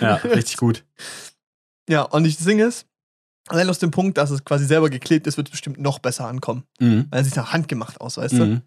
[0.00, 0.84] Ja, richtig gut.
[1.88, 2.86] Ja, und ich singe es.
[3.48, 6.28] Allein aus dem Punkt, dass es quasi selber geklebt ist, wird es bestimmt noch besser
[6.28, 6.62] ankommen.
[6.78, 7.06] Mhm.
[7.10, 8.62] Weil es sieht nach handgemacht aus, weißt du?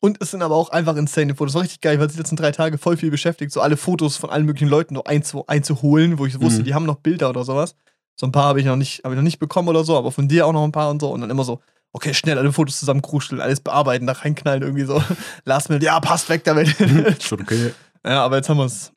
[0.00, 1.52] Und es sind aber auch einfach insane Fotos.
[1.52, 3.76] Das war richtig geil, weil sie die letzten drei Tage voll viel beschäftigt, so alle
[3.76, 6.64] Fotos von allen möglichen Leuten noch einzu einzuholen, wo ich wusste, Mhm.
[6.64, 7.74] die haben noch Bilder oder sowas.
[8.18, 10.12] So ein paar habe ich noch nicht, habe ich noch nicht bekommen oder so, aber
[10.12, 11.10] von dir auch noch ein paar und so.
[11.10, 11.60] Und dann immer so,
[11.92, 15.02] okay, schnell alle Fotos zusammen kruscheln, alles bearbeiten, da reinknallen, irgendwie so.
[15.44, 16.68] Last minute, ja, passt weg damit.
[17.22, 17.72] Schon okay.
[18.04, 18.92] ja, aber jetzt haben wir es.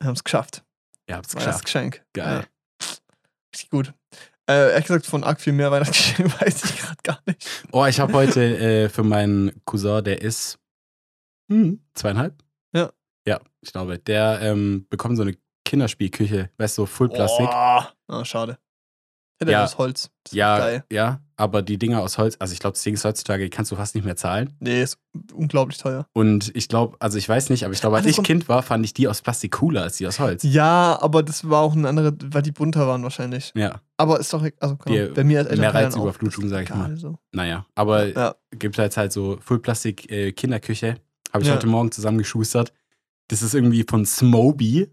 [0.00, 0.62] Wir haben es geschafft.
[1.08, 1.64] Ihr War das geschafft.
[1.64, 2.02] Geschenk.
[2.12, 2.44] Geil.
[2.80, 2.86] Ja.
[3.54, 3.92] Richtig gut.
[4.46, 7.48] Äh, ehrlich gesagt, von arg viel mehr Weihnachtsgeschenk weiß ich gerade gar nicht.
[7.72, 10.58] Oh, ich habe heute äh, für meinen Cousin, der ist
[11.50, 12.34] hm, zweieinhalb.
[12.74, 12.92] Ja.
[13.26, 13.98] Ja, ich glaube.
[13.98, 17.46] Der ähm, bekommt so eine Kinderspielküche, weißt du, so Full Plastik.
[17.48, 17.82] Oh.
[18.08, 18.58] Ah, schade.
[19.40, 19.64] Hätte Ja.
[19.64, 20.10] aus Holz.
[20.24, 20.84] Das ist ja, Geil.
[20.92, 23.70] ja, aber die Dinger aus Holz, also ich glaube, das Ding ist heutzutage, die kannst
[23.72, 24.52] du fast nicht mehr zahlen.
[24.60, 24.98] Nee, ist
[25.32, 26.06] unglaublich teuer.
[26.12, 28.84] Und ich glaube, also ich weiß nicht, aber ich glaube, als ich Kind war, fand
[28.84, 30.42] ich die aus Plastik cooler als die aus Holz.
[30.44, 33.52] Ja, aber das war auch eine andere, weil die bunter waren wahrscheinlich.
[33.54, 36.70] Ja, Aber ist doch, e- also Die- bei mir als mehr Elternteil Reizüberflutung, sag ich
[36.74, 36.96] mal.
[36.96, 37.18] So.
[37.32, 37.66] naja.
[37.74, 38.34] Aber Ja.
[38.50, 40.96] gibt halt halt so Full Plastik äh, Kinderküche.
[41.32, 41.54] Habe ich Ja.
[41.56, 42.72] heute Morgen zusammengeschustert.
[43.28, 44.90] Das ist irgendwie von Smoby.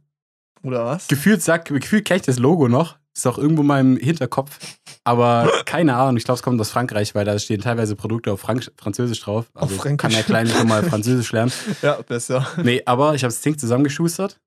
[0.63, 1.07] Oder was?
[1.07, 2.97] Gefühlt sagt, gefühlt kenne ich das Logo noch.
[3.16, 4.57] Ist auch irgendwo in meinem Hinterkopf.
[5.03, 8.39] Aber keine Ahnung, ich glaube, es kommt aus Frankreich, weil da stehen teilweise Produkte auf
[8.39, 9.49] Frank Französisch drauf.
[9.53, 10.01] Also Auf Fränkisch.
[10.01, 11.51] kann der Kleine schon mal Französisch lernen.
[11.82, 12.47] Ja, besser.
[12.64, 14.39] Nee, aber ich habe das Ding zusammengeschustert.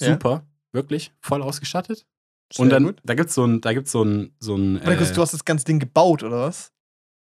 [0.00, 0.12] Ja.
[0.12, 2.06] Super, wirklich, voll ausgestattet.
[2.52, 3.00] Sehr Und dann, gut.
[3.04, 5.64] da gibt's so ein, da gibt's so ein, so ein äh, du hast das ganze
[5.64, 6.72] Ding gebaut, oder was?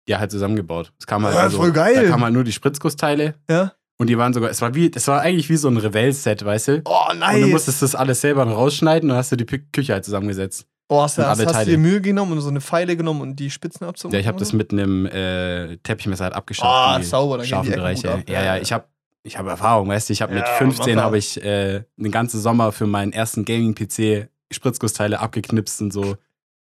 [0.08, 0.91] Ja, halt zusammengebaut.
[0.99, 1.95] Es kam halt Ja, also, voll geil.
[1.95, 3.74] Da kamen halt nur die Spritzgussteile Ja.
[4.02, 6.68] Und die waren sogar, es war wie, es war eigentlich wie so ein Revell-Set, weißt
[6.70, 6.82] du?
[6.86, 7.47] Oh, Und du nice.
[7.49, 10.66] musstest das alles selber rausschneiden und hast du die Küche halt zusammengesetzt.
[10.89, 13.36] oh, hast du hast, hast du dir Mühe genommen und so eine Pfeile genommen und
[13.36, 14.16] die Spitzen abzumachen?
[14.16, 16.68] Ja, ich habe das mit einem äh, Teppichmesser halt abgeschafft.
[16.68, 18.12] Ah, die sauber, dann scharfen Bereiche.
[18.12, 18.24] ab.
[18.28, 18.86] Ja, Ja, ja, ich habe
[19.24, 21.06] ich hab Erfahrung, weißt du, ich habe mit Ja, 15 Macher.
[21.06, 26.18] habe ich äh, den ganzen Sommer für meinen ersten Gaming-PC Spritzgussteile abgeknipst und so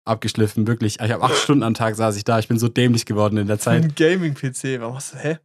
[0.05, 0.65] abgeschliffen.
[0.67, 2.39] Wirklich, ich habe acht Stunden am Tag saß ich da.
[2.39, 3.83] Ich bin so dämlich geworden in der Zeit.
[3.83, 4.79] Ein Gaming-PC.
[4.81, 5.37] Warum hast du, hä?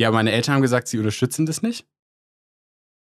[0.00, 1.86] Ja, meine Eltern haben gesagt, sie unterstützen das nicht.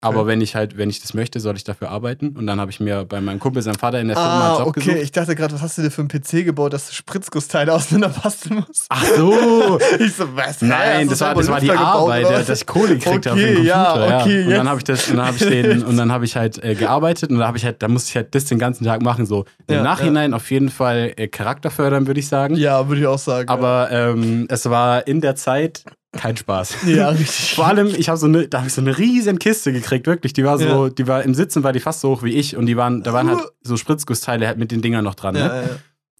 [0.05, 0.27] Aber Okay.
[0.29, 2.29] wenn ich halt, wenn ich das möchte, soll ich dafür arbeiten.
[2.37, 4.59] Und dann habe ich mir bei meinem Kumpel, seinem Vater in der Firma einen Ah,
[4.59, 4.81] Job okay.
[4.81, 4.97] gesucht.
[4.99, 8.63] Ich dachte gerade, was hast du dir für einen PC gebaut, dass du Spritzgussteile auseinanderbasteln
[8.69, 8.87] musst?
[8.91, 9.81] Ach so!
[9.99, 10.61] Ich so, was?
[10.61, 13.41] Nein, das war, das war die gebaut, Arbeit, oder ja, dass ich Kohle gekriegt habe
[13.41, 14.21] für den Okay, ja, Computer.
[14.21, 16.37] okay, und dann habe ich das, und dann habe ich den, und dann habe ich
[16.37, 18.85] halt äh, gearbeitet und dann habe ich halt, da musste ich halt das den ganzen
[18.85, 19.25] Tag machen.
[19.27, 22.55] So im Ja, Nachhinein auf jeden Fall äh, Charakter fördern, würde ich sagen.
[22.57, 23.49] Ja, würde ich auch sagen.
[23.49, 25.83] Aber ähm, es war in der Zeit
[26.17, 26.77] kein Spaß.
[26.87, 27.55] ja, richtig.
[27.55, 30.33] Vor allem, ich habe so eine, da habe ich so eine riesen Kiste gekriegt, wirklich.
[30.33, 30.91] Die war so, Ja.
[30.91, 33.13] die war im Sitzen war die fast so hoch wie ich und die waren, da
[33.13, 35.35] waren halt so Spritzgussteile halt mit den Dingern noch dran.
[35.35, 35.41] Ne?
[35.41, 35.69] ja, ja, ja.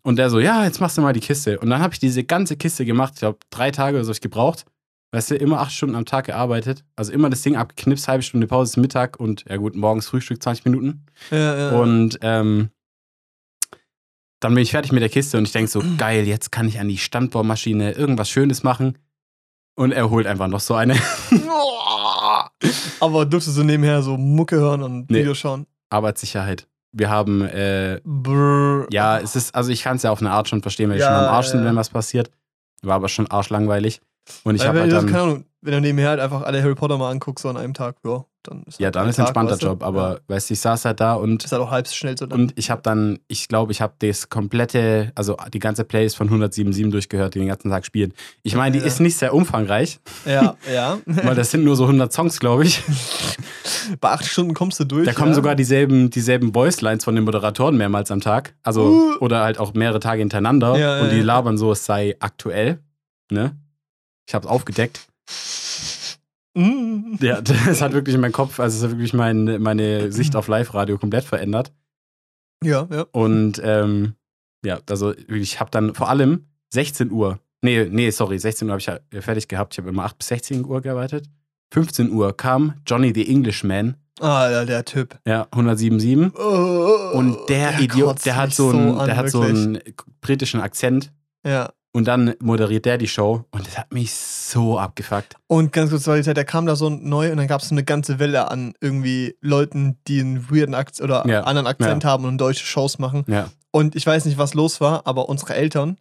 [0.03, 1.59] Und der so, ja, jetzt machst du mal die Kiste.
[1.59, 3.15] Und dann habe ich diese ganze Kiste gemacht.
[3.15, 4.65] Ich glaube, drei Tage oder so ich gebraucht.
[5.13, 6.85] Weißt du, immer acht Stunden am Tag gearbeitet.
[6.95, 10.43] Also immer das Ding abgeknipst, halbe Stunde Pause ist Mittag und ja gut, morgens Frühstück
[10.43, 11.07] 20 Minuten.
[11.31, 11.71] ja, ja.
[11.81, 12.71] Und ähm,
[14.41, 16.79] dann bin ich fertig mit der Kiste und ich denke so, geil, jetzt kann ich
[16.79, 18.99] an die Standbohrmaschine irgendwas Schönes machen.
[19.77, 20.95] Und er holt einfach noch so eine.
[23.01, 25.21] Aber durftest du nebenher so Mucke hören und Nee.
[25.21, 25.67] Videos schauen?
[25.91, 26.67] Arbeitssicherheit.
[26.93, 28.87] Wir haben, äh, Brrr.
[28.91, 31.05] ja, es ist, also ich kann es ja auf eine Art schon verstehen, weil Ja,
[31.05, 31.67] ich schon am Arsch ja, sind, ja.
[31.67, 32.31] wenn was passiert.
[32.83, 34.01] War aber schon arschlangweilig.
[34.45, 35.07] Und ich habe wenn, halt dann.
[35.07, 37.75] keine Ahnung, wenn du nebenher halt einfach alle Harry Potter mal anguckst, so an einem
[37.75, 39.67] Tag, ja, dann ist Ja, halt dann ist ein Tag, entspannter weißt du?
[39.67, 40.19] Job, aber Ja.
[40.29, 42.41] weißt du, ich saß halt da und, Ist halt auch halb schnell so dann.
[42.41, 46.29] und ich habe dann, ich glaube, ich habe das komplette, also die ganze Playlist von
[46.31, 48.13] 107.7 durchgehört, die den ganzen Tag spielen.
[48.43, 48.87] Ich meine, die Ja.
[48.87, 50.99] ist nicht sehr umfangreich, ja, ja.
[51.07, 52.83] weil das sind nur so 100 Songs, glaube ich.
[54.01, 55.07] Bei acht Stunden kommst du durch.
[55.07, 58.55] Da kommen sogar dieselben, dieselben Voicelines von den Moderatoren mehrmals am Tag.
[58.63, 59.17] Also, Uh.
[59.21, 60.73] oder halt auch mehrere Tage hintereinander.
[61.03, 62.81] Und die labern so, es sei aktuell.
[63.31, 63.57] Ne?
[64.29, 65.07] Ich habe es aufgedeckt.
[66.57, 67.17] Mm.
[67.21, 70.49] Ja, das hat wirklich in meinem Kopf, also es hat wirklich mein, meine Sicht auf
[70.49, 71.73] Live-Radio komplett verändert.
[72.65, 73.05] Ja, ja.
[73.13, 74.15] Und ähm,
[74.65, 78.81] ja, also ich habe dann vor allem 16 Uhr, nee, nee, sorry, 16 Uhr habe
[78.81, 79.75] ich ja fertig gehabt.
[79.75, 81.27] Ich habe immer 8 bis 16 Uhr gearbeitet.
[81.73, 85.19] 15 Uhr kam Johnny the Englishman, Ah, ja, der Typ.
[85.27, 86.33] ja, 107.
[86.35, 89.63] Oh, Und der, Idiot, kotzt der hat so einen, an, der hat so wirklich.
[89.63, 89.81] einen
[90.23, 91.13] britischen Akzent.
[91.45, 91.71] Ja.
[91.97, 95.37] Und dann moderiert der die Show und das hat mich so abgefuckt.
[95.47, 97.85] Und ganz kurz, weil der kam da so neu und dann gab es so eine
[97.85, 102.37] ganze Welle an irgendwie Leuten, die einen weirden Akzent oder Ja, anderen Akzent haben und
[102.37, 103.25] deutsche Shows machen.
[103.29, 103.49] Ja.
[103.71, 105.97] Und ich weiß nicht, was los war, aber unsere Eltern,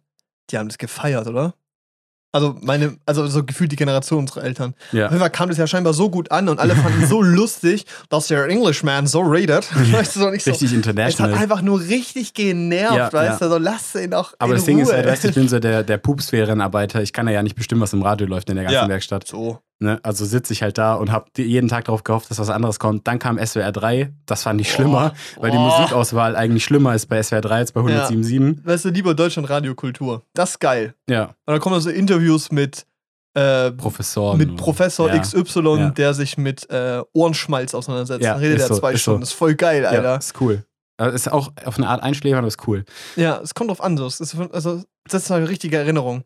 [0.50, 1.54] die haben das gefeiert, oder?
[2.36, 4.74] Also meine, also so gefühlt die Generation unserer Eltern.
[4.88, 5.06] Auf Ja.
[5.08, 7.86] jeden Fall kam das ja scheinbar so gut an und alle fanden es so lustig,
[8.10, 9.68] dass der Englishman so redet.
[9.92, 10.50] Weißt du, so nicht so.
[10.50, 11.34] Richtig Es hat international.
[11.34, 13.46] einfach nur richtig genervt, Ja, weißt ja.
[13.48, 14.96] du, so lass ihn doch Aber das Ding ist Ruhe.
[14.96, 17.02] halt, weißt du, ich bin so der, der Pupsphärenarbeiter.
[17.02, 18.88] Ich kann ja nicht bestimmen, was im Radio läuft in der ganzen.
[18.88, 19.26] Werkstatt.
[19.26, 19.58] so.
[19.78, 20.00] Ne?
[20.02, 23.06] Also sitze ich halt da und habe jeden Tag darauf gehofft, dass was anderes kommt.
[23.06, 24.10] Dann kam SWR 3.
[24.24, 25.60] Das fand ich schlimmer, weil die Oh.
[25.60, 28.64] Musikauswahl eigentlich schlimmer ist bei SWR 3 als bei 107.7.
[28.66, 30.22] Weißt du, lieber Deutschland Radiokultur.
[30.32, 30.94] Das ist geil.
[31.10, 32.86] Ja, Und dann kommen da so Interviews mit,
[33.34, 34.38] äh, Professoren.
[34.38, 35.18] mit Professor ja.
[35.20, 35.90] XY, Ja.
[35.90, 38.24] der sich mit äh, Ohrenschmalz auseinandersetzt.
[38.24, 39.10] Ja, dann redet er so, zwei ist so.
[39.10, 39.20] Stunden.
[39.20, 40.16] Das ist voll geil, Ja, Alter.
[40.16, 40.64] ist cool.
[40.96, 42.86] Also ist auch auf eine Art einschläfern, aber ist cool.
[43.16, 43.98] Ja, es kommt drauf an.
[43.98, 44.04] so.
[44.04, 46.22] Also, das ist eine richtige Erinnerung.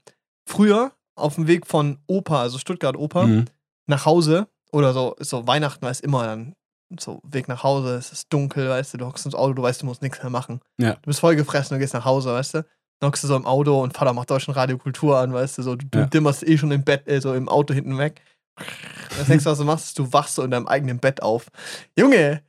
[0.47, 3.45] Früher, auf dem Weg von Opa, also Stuttgart Opa, Mhm.
[3.87, 6.55] nach Hause, oder so, ist so Weihnachten, weiß immer dann,
[6.99, 9.83] so Weg nach Hause, es ist dunkel, weißt du, du hockst ins Auto, du weißt,
[9.83, 10.61] du musst nichts mehr machen.
[10.79, 10.95] Ja.
[10.95, 12.65] Du bist voll gefressen, du gehst nach Hause, weißt du.
[13.01, 15.77] Dann hockst du so im Auto und Vater macht Deutschland Radiokultur an, weißt du, so,
[15.77, 16.07] du, du Ja.
[16.07, 18.21] dimmerst eh schon im Bett, äh, so im Auto hinten weg.
[19.17, 21.47] Das nächste, was du machst, ist, du wachst so in deinem eigenen Bett auf.
[21.99, 22.43] Junge,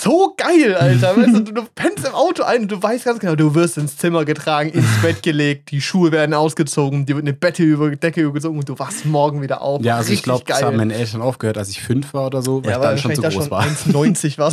[0.00, 1.16] so geil, Alter.
[1.16, 3.96] Weißt du, du, pennst im Auto ein und du weißt ganz genau, du wirst ins
[3.96, 8.20] Zimmer getragen, ins Bett gelegt, die Schuhe werden ausgezogen, dir wird eine Bette über Decke
[8.22, 9.82] übergezogen und du wachst morgen wieder auf.
[9.82, 12.62] Ja, also ich glaube, das haben meine Eltern aufgehört, als ich fünf war oder so,
[12.64, 13.64] weil ja, ich dann schon zu wahrscheinlich groß da war.
[13.64, 14.52] schon 1,90 war.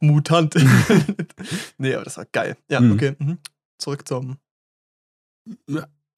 [0.00, 0.54] Mutant.
[1.78, 2.56] nee, aber das war geil.
[2.70, 2.92] Ja, Mhm.
[2.92, 3.14] okay.
[3.18, 3.38] Mhm.
[3.78, 4.36] Zurück zum.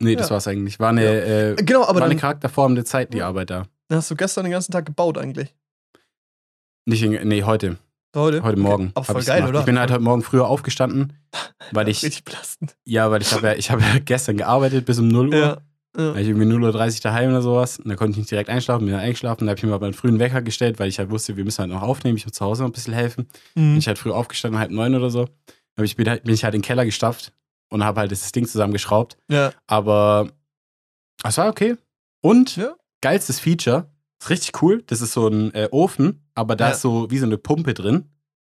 [0.00, 0.34] Nee, das Ja.
[0.34, 0.80] war's eigentlich.
[0.80, 3.66] War eine, äh, Genau, aber war eine charakterformende Zeit, die Arbeit da.
[3.88, 5.54] dann hast du gestern den ganzen Tag gebaut eigentlich.
[6.86, 7.78] Nicht in, nee, heute.
[8.14, 8.42] Heute?
[8.42, 8.90] Heute Morgen.
[8.94, 9.50] Aber hab voll geil, gemacht.
[9.50, 9.60] oder?
[9.60, 11.14] Ich bin halt heute Morgen früher aufgestanden,
[11.72, 12.76] weil ich, Richtig belastend.
[12.84, 15.34] ja, weil ich habe ja, ich habe ja gestern gearbeitet bis um 0 Uhr.
[15.34, 15.58] Ja.
[15.96, 16.08] ja.
[16.14, 17.78] War ich irgendwie 0.30 Uhr daheim oder sowas.
[17.78, 19.46] Und da konnte ich nicht direkt einschlafen, bin dann eingeschlafen.
[19.46, 21.60] Da habe ich mir mal einen frühen Wecker gestellt, weil ich halt wusste, wir müssen
[21.60, 22.16] halt noch aufnehmen.
[22.18, 23.28] Ich muss zu Hause noch ein bisschen helfen.
[23.54, 23.78] Bin Mhm.
[23.78, 25.28] ich halt früh aufgestanden, halb neun oder so.
[25.76, 27.32] Aber ich bin, halt, bin ich halt in den Keller gestapft
[27.70, 29.16] und habe halt das Ding zusammengeschraubt.
[29.30, 29.52] Ja.
[29.66, 30.28] Aber
[31.24, 31.76] es war okay.
[32.20, 32.74] Und Ja.
[33.00, 33.90] geilstes Feature,
[34.24, 34.82] ist richtig cool.
[34.86, 36.70] Das ist so ein äh, Ofen, aber da Ja.
[36.72, 38.08] ist so wie so eine Pumpe drin.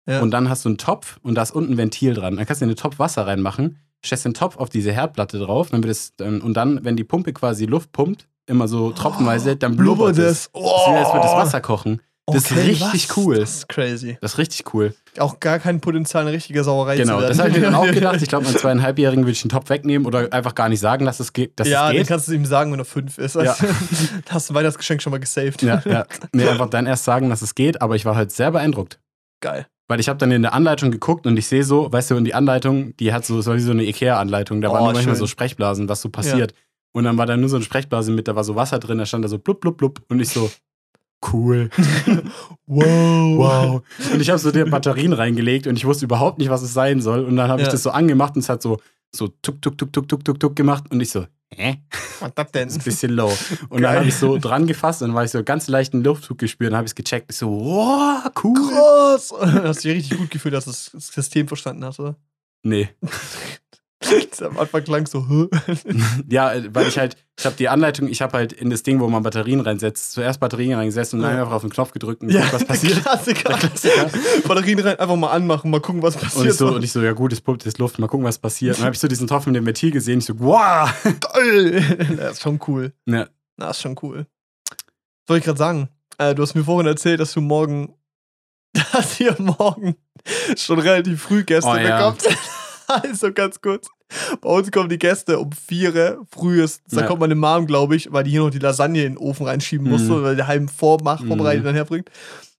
[0.07, 0.21] Ja.
[0.21, 2.37] Und dann hast du einen Topf und da ist unten ein Ventil dran.
[2.37, 5.71] Dann kannst du in den Topf Wasser reinmachen, stellst den Topf auf diese Herdplatte drauf,
[5.71, 9.57] dann wird es, dann, und dann, wenn die Pumpe quasi Luft pumpt, immer so tropfenweise,
[9.57, 10.51] dann blubbert es.
[10.53, 10.61] Oh.
[10.63, 12.03] Das ist wie, als würde das Wasser kochen.
[12.27, 13.17] Das ist richtig was?
[13.19, 13.37] cool.
[13.39, 14.17] Das ist crazy.
[14.21, 14.95] Das ist richtig cool.
[15.19, 17.29] Auch gar kein Potenzial, eine richtige Sauerei Genau, zu werden.
[17.29, 18.23] das habe ich mir dann auch gedacht.
[18.23, 21.21] Ich glaube, meinem zweieinhalbjährigen würde ich den Topf wegnehmen oder einfach gar nicht sagen, dass
[21.21, 21.61] es geht.
[21.61, 22.09] Dass ja, es den geht.
[22.09, 23.35] kannst du ihm sagen, wenn er fünf ist.
[23.37, 23.43] Ja.
[24.25, 25.61] da hast du ein Weihnachtsgeschenk schon mal gesaved.
[25.63, 26.07] Ja, ja.
[26.33, 28.99] Nee, einfach dann erst sagen, dass es geht, aber ich war halt sehr beeindruckt.
[29.41, 29.67] Geil.
[29.87, 32.25] Weil ich habe dann in der Anleitung geguckt und ich sehe so, weißt du, und
[32.25, 35.27] die Anleitung, die hat so, so wie so eine Ikea-Anleitung, da Oh, waren manchmal so
[35.27, 36.55] Sprechblasen, was so passiert.
[36.93, 39.05] Und dann war da nur so eine Sprechblase mit, da war so Wasser drin, da
[39.05, 40.01] stand da so blub, blub, blub.
[40.09, 40.51] Und ich so,
[41.33, 41.71] cool.
[42.67, 42.87] Wow.
[43.37, 43.83] Wow.
[44.13, 47.03] Und ich habe so die Batterien reingelegt und ich wusste überhaupt nicht, was es sein
[47.03, 47.23] soll.
[47.25, 47.73] Und dann habe ich Ja.
[47.73, 48.81] das so angemacht und es hat so,
[49.15, 50.85] so tuk, tuk, tuk, tuk, tuk, tuk, tuk gemacht.
[50.91, 51.83] Und ich so, hä?
[52.21, 52.65] Was das denn?
[52.69, 53.29] Das ist ein bisschen low.
[53.69, 53.97] Und dann Geil.
[53.99, 56.77] habe ich so dran gefasst und dann war ich so ganz leichten Luftzug gespürt und
[56.79, 57.27] habe ich es gecheckt.
[57.31, 58.55] Ich so, wow, cool.
[58.73, 59.31] Krass.
[59.41, 62.17] Hast du dich richtig gut gefühlt, dass du das System verstanden hast, oder?
[62.63, 62.89] Nee.
[64.43, 65.25] Am Anfang klang so?
[66.29, 69.01] Ja, äh, weil ich halt, ich habe die Anleitung, ich habe halt in das Ding,
[69.01, 71.41] wo man Batterien reinsetzt, zuerst Batterien reingesetzt und dann Ja.
[71.43, 73.03] einfach auf den Knopf gedrückt und geguckt, was passiert.
[73.03, 73.55] Klassiker.
[73.55, 74.11] Klassiker.
[74.47, 76.37] Batterien rein, einfach mal anmachen, mal gucken, was passiert.
[76.43, 78.39] Und ich, so, und ich so, ja gut, es pumpt jetzt Luft, mal gucken, was
[78.39, 78.75] passiert.
[78.77, 80.91] Und dann habe ich so diesen Topf mit dem Ventil gesehen, ich so, wow.
[81.33, 82.17] Geil.
[82.17, 82.93] Das ist schon cool.
[83.07, 83.27] Ja.
[83.57, 84.27] Das ist schon cool.
[84.69, 85.89] Was soll ich gerade sagen?
[86.19, 87.95] Äh, du hast mir vorhin erzählt, dass du morgen,
[88.93, 89.97] dass ihr morgen
[90.57, 92.11] schon relativ früh Gäste Oh, ja.
[92.11, 92.37] bekommt.
[92.87, 93.89] also ganz kurz.
[94.41, 96.95] Bei uns kommen die Gäste um vier frühestens.
[96.95, 97.07] Da Ja.
[97.07, 99.87] kommt meine Mom, glaube ich, weil die hier noch die Lasagne in den Ofen reinschieben
[99.87, 99.93] Mhm.
[99.93, 101.29] musste, weil der heim vormacht, Mhm.
[101.29, 102.11] vorbereitet dann herbringt.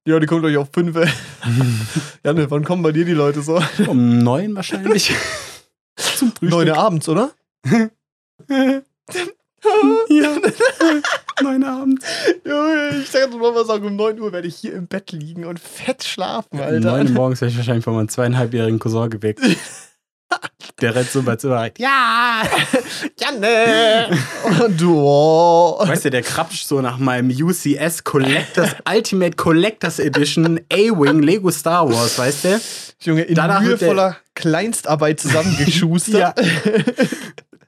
[0.07, 0.95] Ja, die kommt euch auf fünf.
[2.23, 3.59] ja, ne, wann kommen bei dir die Leute so?
[3.87, 5.13] Um neun wahrscheinlich.
[5.95, 6.49] Zum Frühstück.
[6.49, 7.31] Neun Uhr abends, oder?
[10.09, 10.35] Ja.
[11.41, 12.03] Neun Abend.
[12.45, 15.59] Junge, ich dachte, Mama sagen, um 9 Uhr werde ich hier im Bett liegen und
[15.59, 16.79] fett schlafen, Um Alter.
[16.91, 19.41] neun Uhr morgens werde ich wahrscheinlich von meinem zweieinhalbjährigen Cousin geweckt.
[20.85, 21.71] Der rennt so bei Zimmer rein.
[21.79, 22.43] Ja!
[23.19, 24.15] Janne!
[24.63, 25.79] Und du, oh.
[25.79, 31.91] Weißt du, der krapscht so nach meinem UCS Collectors Ultimate Collectors Edition A-Wing Lego Star
[31.91, 32.61] Wars, weißt du?
[33.01, 36.39] Junge, in Danach mühevoller Kleinstarbeit zusammengeschustert.
[36.45, 36.45] Ja.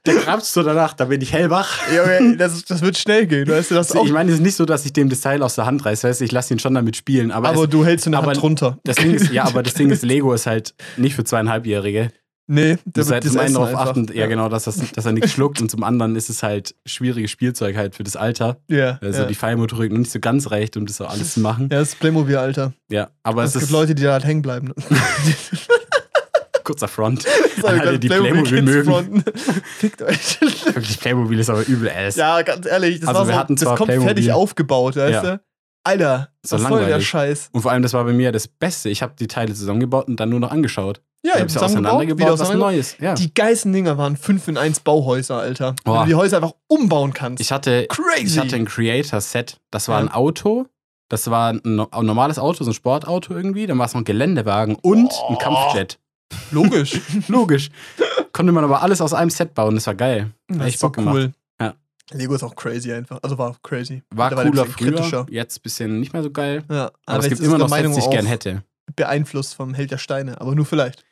[0.06, 1.80] Der krapscht so danach, da bin ich hellwach.
[1.94, 4.06] Junge, das, das wird schnell gehen, weißt du, das auch.
[4.06, 6.08] Ich meine, es ist nicht so, dass ich dem das Teil aus der Hand reiße,
[6.08, 7.32] weißt du, ich lasse ihn schon damit spielen.
[7.32, 8.78] Aber, aber es, du hältst eine aber drunter.
[8.84, 12.12] das Ding ist, ja, aber das Ding ist, Lego ist halt nicht für zweieinhalbjährige.
[12.50, 15.12] Nee, der musst halt das zum einen darauf achten, ja, genau, dass, das, dass er
[15.12, 18.56] nichts schluckt und zum anderen ist es halt schwieriges Spielzeug halt für das Alter.
[18.68, 19.26] Ja, Also ja.
[19.26, 21.68] die Feinmotorik noch nicht so ganz reicht, um das so alles zu machen.
[21.70, 22.72] ja, das ist Playmobil, Alter.
[22.90, 24.72] Ja, aber Es es gibt Leute, die da halt hängen bleiben.
[26.64, 27.24] kurzer Front.
[27.62, 28.90] Alle, die Playmobil mögen.
[28.90, 29.24] fronten.
[29.78, 30.38] Fickt euch.
[30.40, 32.16] Wirklich, Playmobil ist aber übel ass.
[32.16, 34.06] Ja, ganz ehrlich, das, Also war so, hatten das kommt Playmobil.
[34.08, 35.36] fertig aufgebaut, weißt Ja.
[35.36, 35.40] du?
[35.88, 37.08] Alter, So was soll der langweilig.
[37.08, 37.48] Scheiß?
[37.52, 38.88] Und vor allem, das war bei mir das Beste.
[38.90, 41.00] Ich habe die Teile zusammengebaut und dann nur noch angeschaut.
[41.24, 42.72] Ja, ich habe sie auseinandergebaut, was auseinandergebaut.
[42.74, 42.96] Neues.
[43.00, 43.14] Ja.
[43.14, 45.74] Die geilsten Dinger waren 5 in 1 Bauhäuser, Alter.
[45.84, 46.02] Wenn Boah.
[46.02, 47.40] du die Häuser einfach umbauen kannst.
[47.40, 48.24] Ich hatte, Crazy.
[48.26, 49.58] ich hatte ein Creator-Set.
[49.72, 50.06] Das war Ja.
[50.06, 50.66] ein Auto.
[51.08, 53.66] Das war ein, no- ein normales Auto, so ein Sportauto irgendwie.
[53.66, 55.36] Dann war es noch ein Geländewagen und ein Oh.
[55.36, 55.98] Kampfjet.
[56.50, 57.00] Logisch.
[57.28, 57.70] Logisch.
[58.32, 59.74] Konnte man aber alles aus einem Set bauen.
[59.74, 60.30] Das war geil.
[60.48, 61.14] Das Echt so Bock gemacht.
[61.14, 61.22] cool.
[61.24, 61.30] Ja.
[62.12, 63.18] Lego ist auch crazy einfach.
[63.22, 64.02] Also war crazy.
[64.14, 65.26] War cooler früher.
[65.30, 66.64] Jetzt ein bisschen nicht mehr so geil.
[66.70, 68.62] Ja, Aber es jetzt gibt immer noch Sets, Meinung die ich gern hätte.
[68.96, 71.04] Beeinflusst vom Held der Steine, aber nur vielleicht.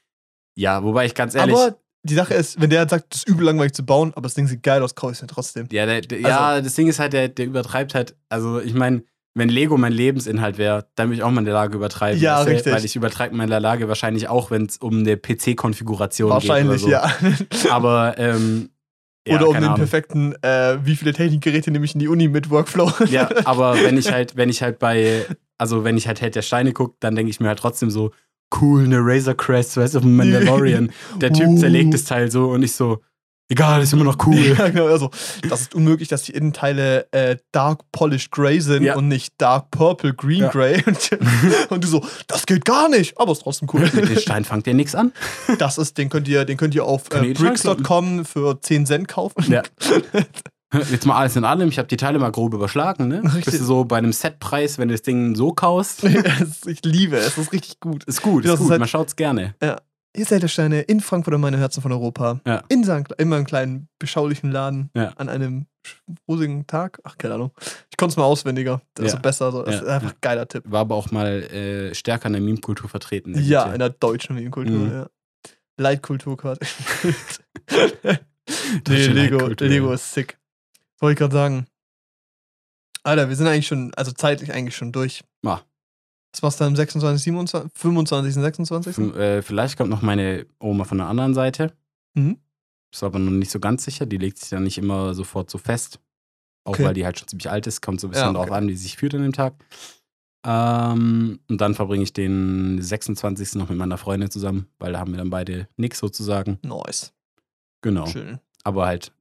[0.57, 1.55] Ja, wobei ich ganz ehrlich.
[1.55, 4.35] aber die Sache ist, wenn der sagt, das ist übel langweilig zu bauen, aber das
[4.35, 5.69] Ding sieht geil aus, kaufe ich es mir trotzdem.
[5.73, 8.17] Ja, der, der, Also- ja, das Ding ist halt, der, der übertreibt halt.
[8.29, 9.03] Also, ich meine,
[9.35, 12.19] wenn Lego mein Lebensinhalt wäre, dann würde ich auch mal in der Lage übertreiben.
[12.23, 12.73] Ja, weißt richtig.
[12.73, 16.49] Weil ich übertreibe mal in der Lage wahrscheinlich auch, wenn es um eine PC-Konfiguration geht.
[16.49, 16.89] Wahrscheinlich, so.
[16.89, 17.11] ja.
[17.71, 18.71] Aber, ähm.
[19.27, 19.77] Ja, Oder um den Ahnung.
[19.77, 22.91] perfekten, äh, wie viele Technikgeräte nehme ich in die Uni mit Workflow.
[23.11, 25.25] Ja, aber wenn ich halt, wenn ich halt bei,
[25.59, 28.13] also wenn ich halt Held der Steine gucke, dann denke ich mir halt trotzdem so,
[28.61, 30.93] cool, eine Razor Crest, weißt du, Mandalorian.
[31.21, 31.59] Der Typ Uh.
[31.59, 33.03] zerlegt das Teil so und ich so,
[33.49, 34.37] egal, ist immer noch cool.
[34.59, 35.11] Ja, genau, also,
[35.49, 38.97] das ist unmöglich, dass die Innenteile äh, dark polished gray sind Ja.
[38.97, 40.49] und nicht dark purple green Ja.
[40.49, 40.83] gray.
[40.87, 41.11] Und,
[41.71, 43.81] und du so, das geht gar nicht, aber ist trotzdem cool.
[43.93, 45.13] Mit dem Stein fangt ihr nichts an.
[45.59, 49.09] Das ist, den könnt ihr, den könnt ihr auf äh, den bricks.com für 10 Cent
[49.09, 49.51] kaufen.
[49.51, 49.63] Ja.
[50.91, 53.23] Jetzt mal alles in allem, ich habe die Teile mal grob überschlagen, ne?
[53.23, 53.45] Richtig.
[53.45, 56.03] Bist du so bei einem Setpreis, wenn du das Ding so kaust?
[56.05, 58.05] Es- ich liebe es, ist richtig gut.
[58.05, 59.55] Ist gut, Das ist ist gut, halt- man schaut's gerne.
[59.63, 59.77] Hier
[60.17, 62.41] ist der Steine in Frankfurt am meine Herzen von Europa.
[62.47, 62.63] Ja.
[62.69, 64.91] In seinem, immer einem kleinen, beschaulichen Laden.
[64.95, 65.09] Ja.
[65.17, 65.67] An einem
[66.29, 66.99] rosigen Tag.
[67.05, 67.53] Ach, keine Ahnung.
[67.91, 68.83] Ich konnte es mal auswendiger.
[68.95, 69.17] Das Ja.
[69.17, 69.53] ist besser.
[69.53, 69.63] So.
[69.63, 70.65] Das ist einfach ein geiler Tipp.
[70.67, 73.33] War aber auch mal äh, stärker in der Meme-Kultur vertreten.
[73.35, 74.93] der Ja, in der deutschen Medienkultur, Mhm.
[74.93, 75.07] ja.
[75.79, 76.61] Leitkultur quasi.
[78.89, 79.47] nee, Lego.
[79.61, 80.39] Lego ist sick.
[81.01, 81.67] Wollte ich gerade sagen.
[83.03, 85.23] Alter, wir sind eigentlich schon, also zeitlich eigentlich schon durch.
[85.45, 85.63] Ja.
[86.37, 88.99] Was machst du am 26., 27., 25., 26.?
[88.99, 91.73] F- Äh, vielleicht kommt noch meine Oma von der anderen Seite.
[92.15, 92.39] Mhm.
[92.93, 94.05] Ist aber noch nicht so ganz sicher.
[94.07, 95.99] Die legt sich ja nicht immer sofort so fest.
[96.65, 96.85] Auch Okay.
[96.85, 97.81] weil die halt schon ziemlich alt ist.
[97.81, 98.55] Kommt so ein bisschen Ja, drauf okay.
[98.57, 99.55] an, wie sie sich fühlt an dem Tag.
[100.45, 103.55] Ähm, und dann verbringe ich den 26.
[103.57, 106.59] noch mit meiner Freundin zusammen, weil da haben wir dann beide nix sozusagen.
[106.63, 107.13] Nice.
[107.83, 108.07] Genau.
[108.07, 108.39] Schön.
[108.63, 109.13] Aber halt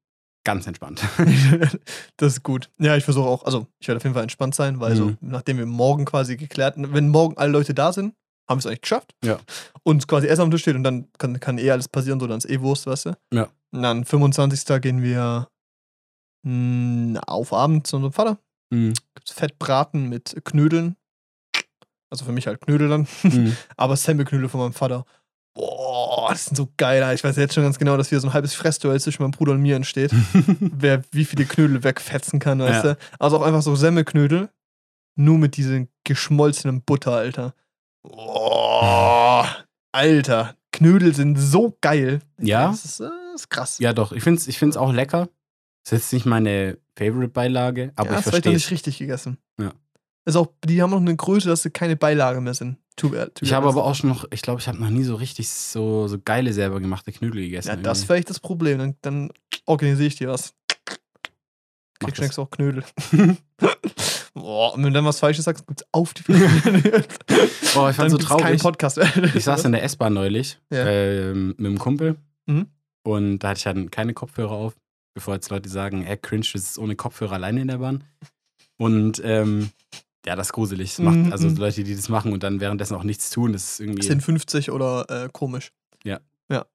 [0.46, 1.02] ganz entspannt.
[2.18, 2.70] das ist gut.
[2.80, 5.18] Ja, ich versuche auch, also ich werde auf jeden Fall entspannt sein, weil so, Mhm.
[5.20, 8.16] nachdem wir morgen quasi geklärt, wenn morgen alle Leute da sind,
[8.48, 9.14] haben wir es eigentlich geschafft.
[9.24, 9.39] Ja.
[9.84, 12.38] Und quasi Essen am Tisch steht und dann kann, kann eh alles passieren, so dann
[12.38, 13.18] ist eh Wurst, weißt du?
[13.34, 13.50] Ja.
[13.72, 14.82] Und dann 25.
[14.82, 15.48] gehen wir
[16.43, 18.38] mh, auf Abend zu unserem Vater.
[18.72, 18.93] Mhm.
[19.16, 20.96] Gibt's Fettbraten mit Knödeln.
[22.12, 23.08] Also für mich halt Knödel dann.
[23.24, 23.58] Mhm.
[23.78, 25.06] Aber Semmelknödel von meinem Vater.
[25.56, 25.84] Boah,
[26.30, 27.03] das sind so geil.
[27.15, 29.53] Ich weiß jetzt schon ganz genau, dass hier so ein halbes Fressduell zwischen meinem Bruder
[29.53, 30.11] und mir entsteht.
[30.59, 32.93] Wer wie viele Knödel wegfetzen kann, weißt Ja.
[32.93, 32.97] du?
[33.19, 34.49] Also auch einfach so Semmelknödel.
[35.17, 37.53] Nur mit diesem geschmolzenen Butter, Alter.
[38.03, 39.47] Boah,
[39.91, 40.55] Alter.
[40.71, 42.19] Knödel sind so geil.
[42.38, 42.67] Ja?
[42.69, 43.80] Das ist, äh, das ist krass.
[43.80, 44.11] ja, doch.
[44.11, 45.30] Ich finde es ich find's auch lecker.
[45.86, 49.38] Ist jetzt nicht meine Favorite-Beilage, aber ja, ich das vielleicht noch verstehe nicht richtig gegessen.
[49.59, 49.71] Ja.
[50.26, 52.78] Ist auch, die haben noch eine Größe, dass sie keine Beilage mehr sind.
[52.98, 55.04] Too bad, too Ich habe aber auch schon noch, ich glaube, ich habe noch nie
[55.04, 57.68] so richtig so, so geile selber gemachte Knödel gegessen.
[57.70, 58.10] Ja, das irgendwie.
[58.10, 58.78] wäre echt das Problem.
[58.80, 59.32] Dann, dann
[59.66, 60.54] organisiere ich dir was.
[62.00, 62.36] Kriegst das.
[62.36, 62.84] du auch Knödel.
[64.34, 66.24] Boah, und wenn du dann was Falsches sagst, gibt's auf die.
[67.78, 68.62] Oh, ich fand so traurig.
[68.62, 69.36] Podcast mehr.
[69.36, 70.86] Ich saß in der S-Bahn neulich Ja.
[70.88, 72.16] ähm, mit einem Kumpel
[72.48, 72.68] Mhm.
[73.04, 74.74] und da hatte ich dann keine Kopfhörer auf,
[75.14, 78.06] bevor jetzt Leute sagen, ey, cringe, du sitzt ohne Kopfhörer alleine in der Bahn.
[78.78, 79.72] Und ähm,
[80.26, 80.97] ja, das gruselig.
[80.99, 81.55] Macht, Mhm, also mhm.
[81.57, 84.71] Leute, die das machen und dann währenddessen auch nichts tun, das ist irgendwie, Sind 50
[84.71, 85.71] oder äh, komisch.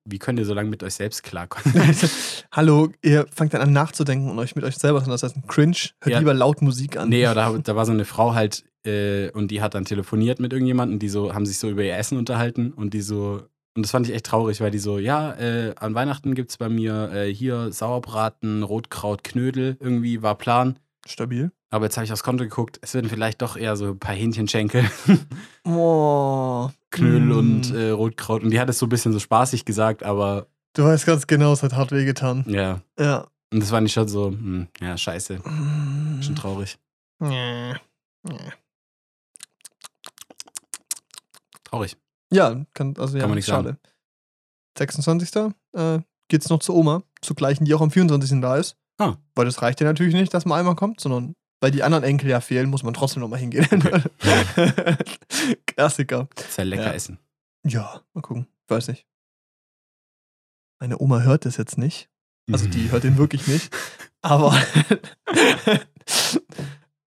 [0.05, 1.73] wie könnt ihr so lange mit euch selbst klarkommen?
[2.53, 5.45] Hallo, ihr fangt dann an nachzudenken und euch mit euch selber auseinandersetzen.
[5.47, 6.19] Cringe, hört Ja.
[6.19, 7.09] lieber laut Musik an.
[7.09, 10.41] Nee, aber da, da war so eine Frau halt äh, und die hat dann telefoniert
[10.41, 13.43] mit irgendjemandem, die so, haben sich so über ihr Essen unterhalten und die so,
[13.77, 16.69] und das fand ich echt traurig, weil die so, ja, äh, an Weihnachten gibt's bei
[16.69, 20.79] mir äh, hier Sauerbraten, Rotkraut, Knödel, irgendwie war Plan.
[21.07, 21.53] Stabil.
[21.73, 24.15] Aber jetzt habe ich aufs Konto geguckt, es werden vielleicht doch eher so ein paar
[24.15, 24.91] Hähnchenschenkel,
[25.65, 26.69] Oh.
[26.91, 27.39] Knödel Mm.
[27.39, 28.43] und äh, Rotkraut.
[28.43, 31.53] Und die hat es so ein bisschen so spaßig gesagt, aber Du weißt ganz genau,
[31.53, 32.45] es hat hart wehgetan.
[32.49, 32.81] ja.
[32.99, 33.27] Ja.
[33.53, 35.41] Und das war nicht schon so, hm, ja, scheiße,
[36.23, 36.79] schon traurig.
[37.19, 37.73] Nee.
[38.23, 38.53] Nee.
[41.65, 41.97] Traurig.
[42.33, 43.77] Ja, kann, also ja, Kann man nicht schade.
[44.79, 45.53] 26.
[45.73, 45.99] Äh,
[46.29, 48.41] geht's noch zur Oma, zur gleichen, die auch am 24.
[48.41, 48.77] da ist.
[48.99, 49.17] Ah.
[49.35, 52.31] Weil das reicht ja natürlich nicht, dass man einmal kommt, sondern weil die anderen Enkel
[52.31, 53.67] ja fehlen, muss man trotzdem nochmal hingehen.
[55.67, 56.29] Klassiker.
[56.49, 56.93] Sehr lecker Ja.
[56.93, 57.19] essen.
[57.65, 58.47] Ja, mal gucken.
[58.69, 59.07] Weiß nicht.
[60.81, 62.09] Meine Oma hört das jetzt nicht.
[62.51, 63.73] Also die hört den wirklich nicht.
[64.23, 64.55] Aber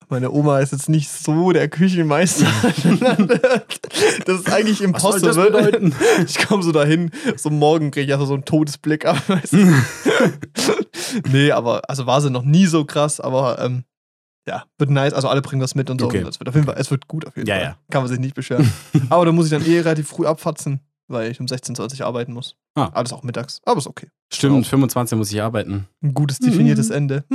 [0.09, 2.47] meine Oma ist jetzt nicht so der Küchenmeister.
[4.25, 5.51] das ist eigentlich Was soll das impossible.
[5.51, 5.95] bedeuten?
[6.27, 9.21] Ich komme so dahin, so morgen kriege ich einfach so einen Todesblick ab.
[11.31, 13.85] Nee, aber also war sie noch nie so krass, aber ähm,
[14.49, 15.13] ja, wird nice.
[15.13, 16.07] Also alle bringen was mit und so.
[16.07, 16.23] Okay.
[16.23, 17.65] Und Es wird auf jeden Fall, es wird gut auf jeden Ja, Fall.
[17.65, 17.77] ja.
[17.91, 18.71] Kann man sich nicht beschweren.
[19.11, 22.33] aber da muss ich dann eh relativ früh abfatzen, weil ich um 16.20 Uhr arbeiten
[22.33, 22.57] muss.
[22.75, 22.91] Ah.
[22.93, 23.61] Alles auch mittags.
[23.65, 24.09] Aber ist okay.
[24.33, 25.87] Stimmt, 25 muss ich arbeiten.
[26.03, 26.95] Ein gutes definiertes Mhm.
[26.95, 27.25] Ende.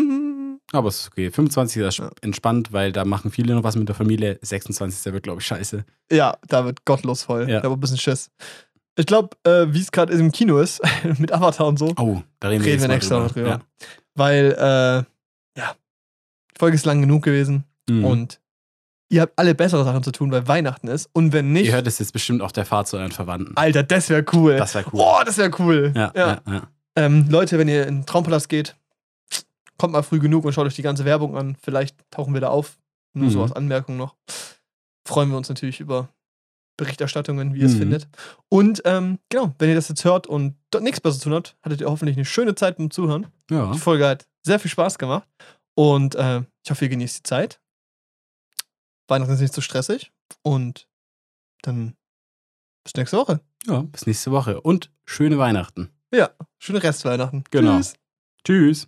[0.73, 1.29] Aber es ist okay.
[1.31, 2.09] 25 ist Ja.
[2.21, 4.39] entspannt, weil da machen viele noch was mit der Familie.
[4.41, 5.11] 26.
[5.11, 5.83] wird, glaube ich, scheiße.
[6.11, 7.49] Ja, da wird gottlos voll.
[7.49, 7.59] Ja.
[7.59, 8.29] Da war ein bisschen Schiss.
[8.97, 10.81] Ich glaube, äh, wie es gerade im Kino ist,
[11.17, 13.47] mit Avatar und so, Oh, da reden, reden wir nächstes Mal noch drüber.
[13.49, 13.59] Ja.
[14.15, 15.75] Weil, äh, ja,
[16.61, 18.05] Folge ist lang genug gewesen Mhm.
[18.05, 18.39] und
[19.09, 21.09] ihr habt alle bessere Sachen zu tun, weil Weihnachten ist.
[21.11, 23.57] Und wenn nicht, Ihr hört es jetzt bestimmt auf der Fahrt zu euren Verwandten.
[23.57, 24.55] Alter, das wäre cool.
[24.57, 24.99] Das wäre cool.
[24.99, 25.91] Boah, das wäre cool.
[25.95, 26.41] ja, ja.
[26.47, 26.61] Ja,
[26.95, 28.75] Ähm, Leute, wenn ihr in den Traumpalast geht,
[29.77, 31.57] kommt mal früh genug und schaut euch die ganze Werbung an.
[31.61, 32.77] Vielleicht tauchen wir da auf.
[33.13, 33.43] Nur so Mhm.
[33.43, 34.15] als Anmerkung noch.
[35.07, 36.07] Freuen wir uns natürlich über
[36.77, 37.79] Berichterstattungen, wie ihr es Mhm.
[37.79, 38.07] findet.
[38.49, 41.55] Und ähm, genau, wenn ihr das jetzt hört und dort nichts besser zu tun habt,
[41.63, 43.27] hattet ihr hoffentlich eine schöne Zeit beim Zuhören.
[43.49, 43.71] ja.
[43.71, 45.27] Die Folge hat sehr viel Spaß gemacht.
[45.75, 47.61] Und äh, ich hoffe, ihr genießt die Zeit.
[49.07, 50.11] Weihnachten ist nicht so stressig.
[50.43, 50.87] Und
[51.61, 51.95] dann
[52.83, 53.41] bis nächste Woche.
[53.67, 54.61] ja, bis nächste Woche.
[54.61, 55.91] Und schöne Weihnachten.
[56.59, 57.43] Schöne Restweihnachten.
[57.51, 57.77] Genau.
[57.77, 57.93] Tschüss.
[58.43, 58.87] Tschüss.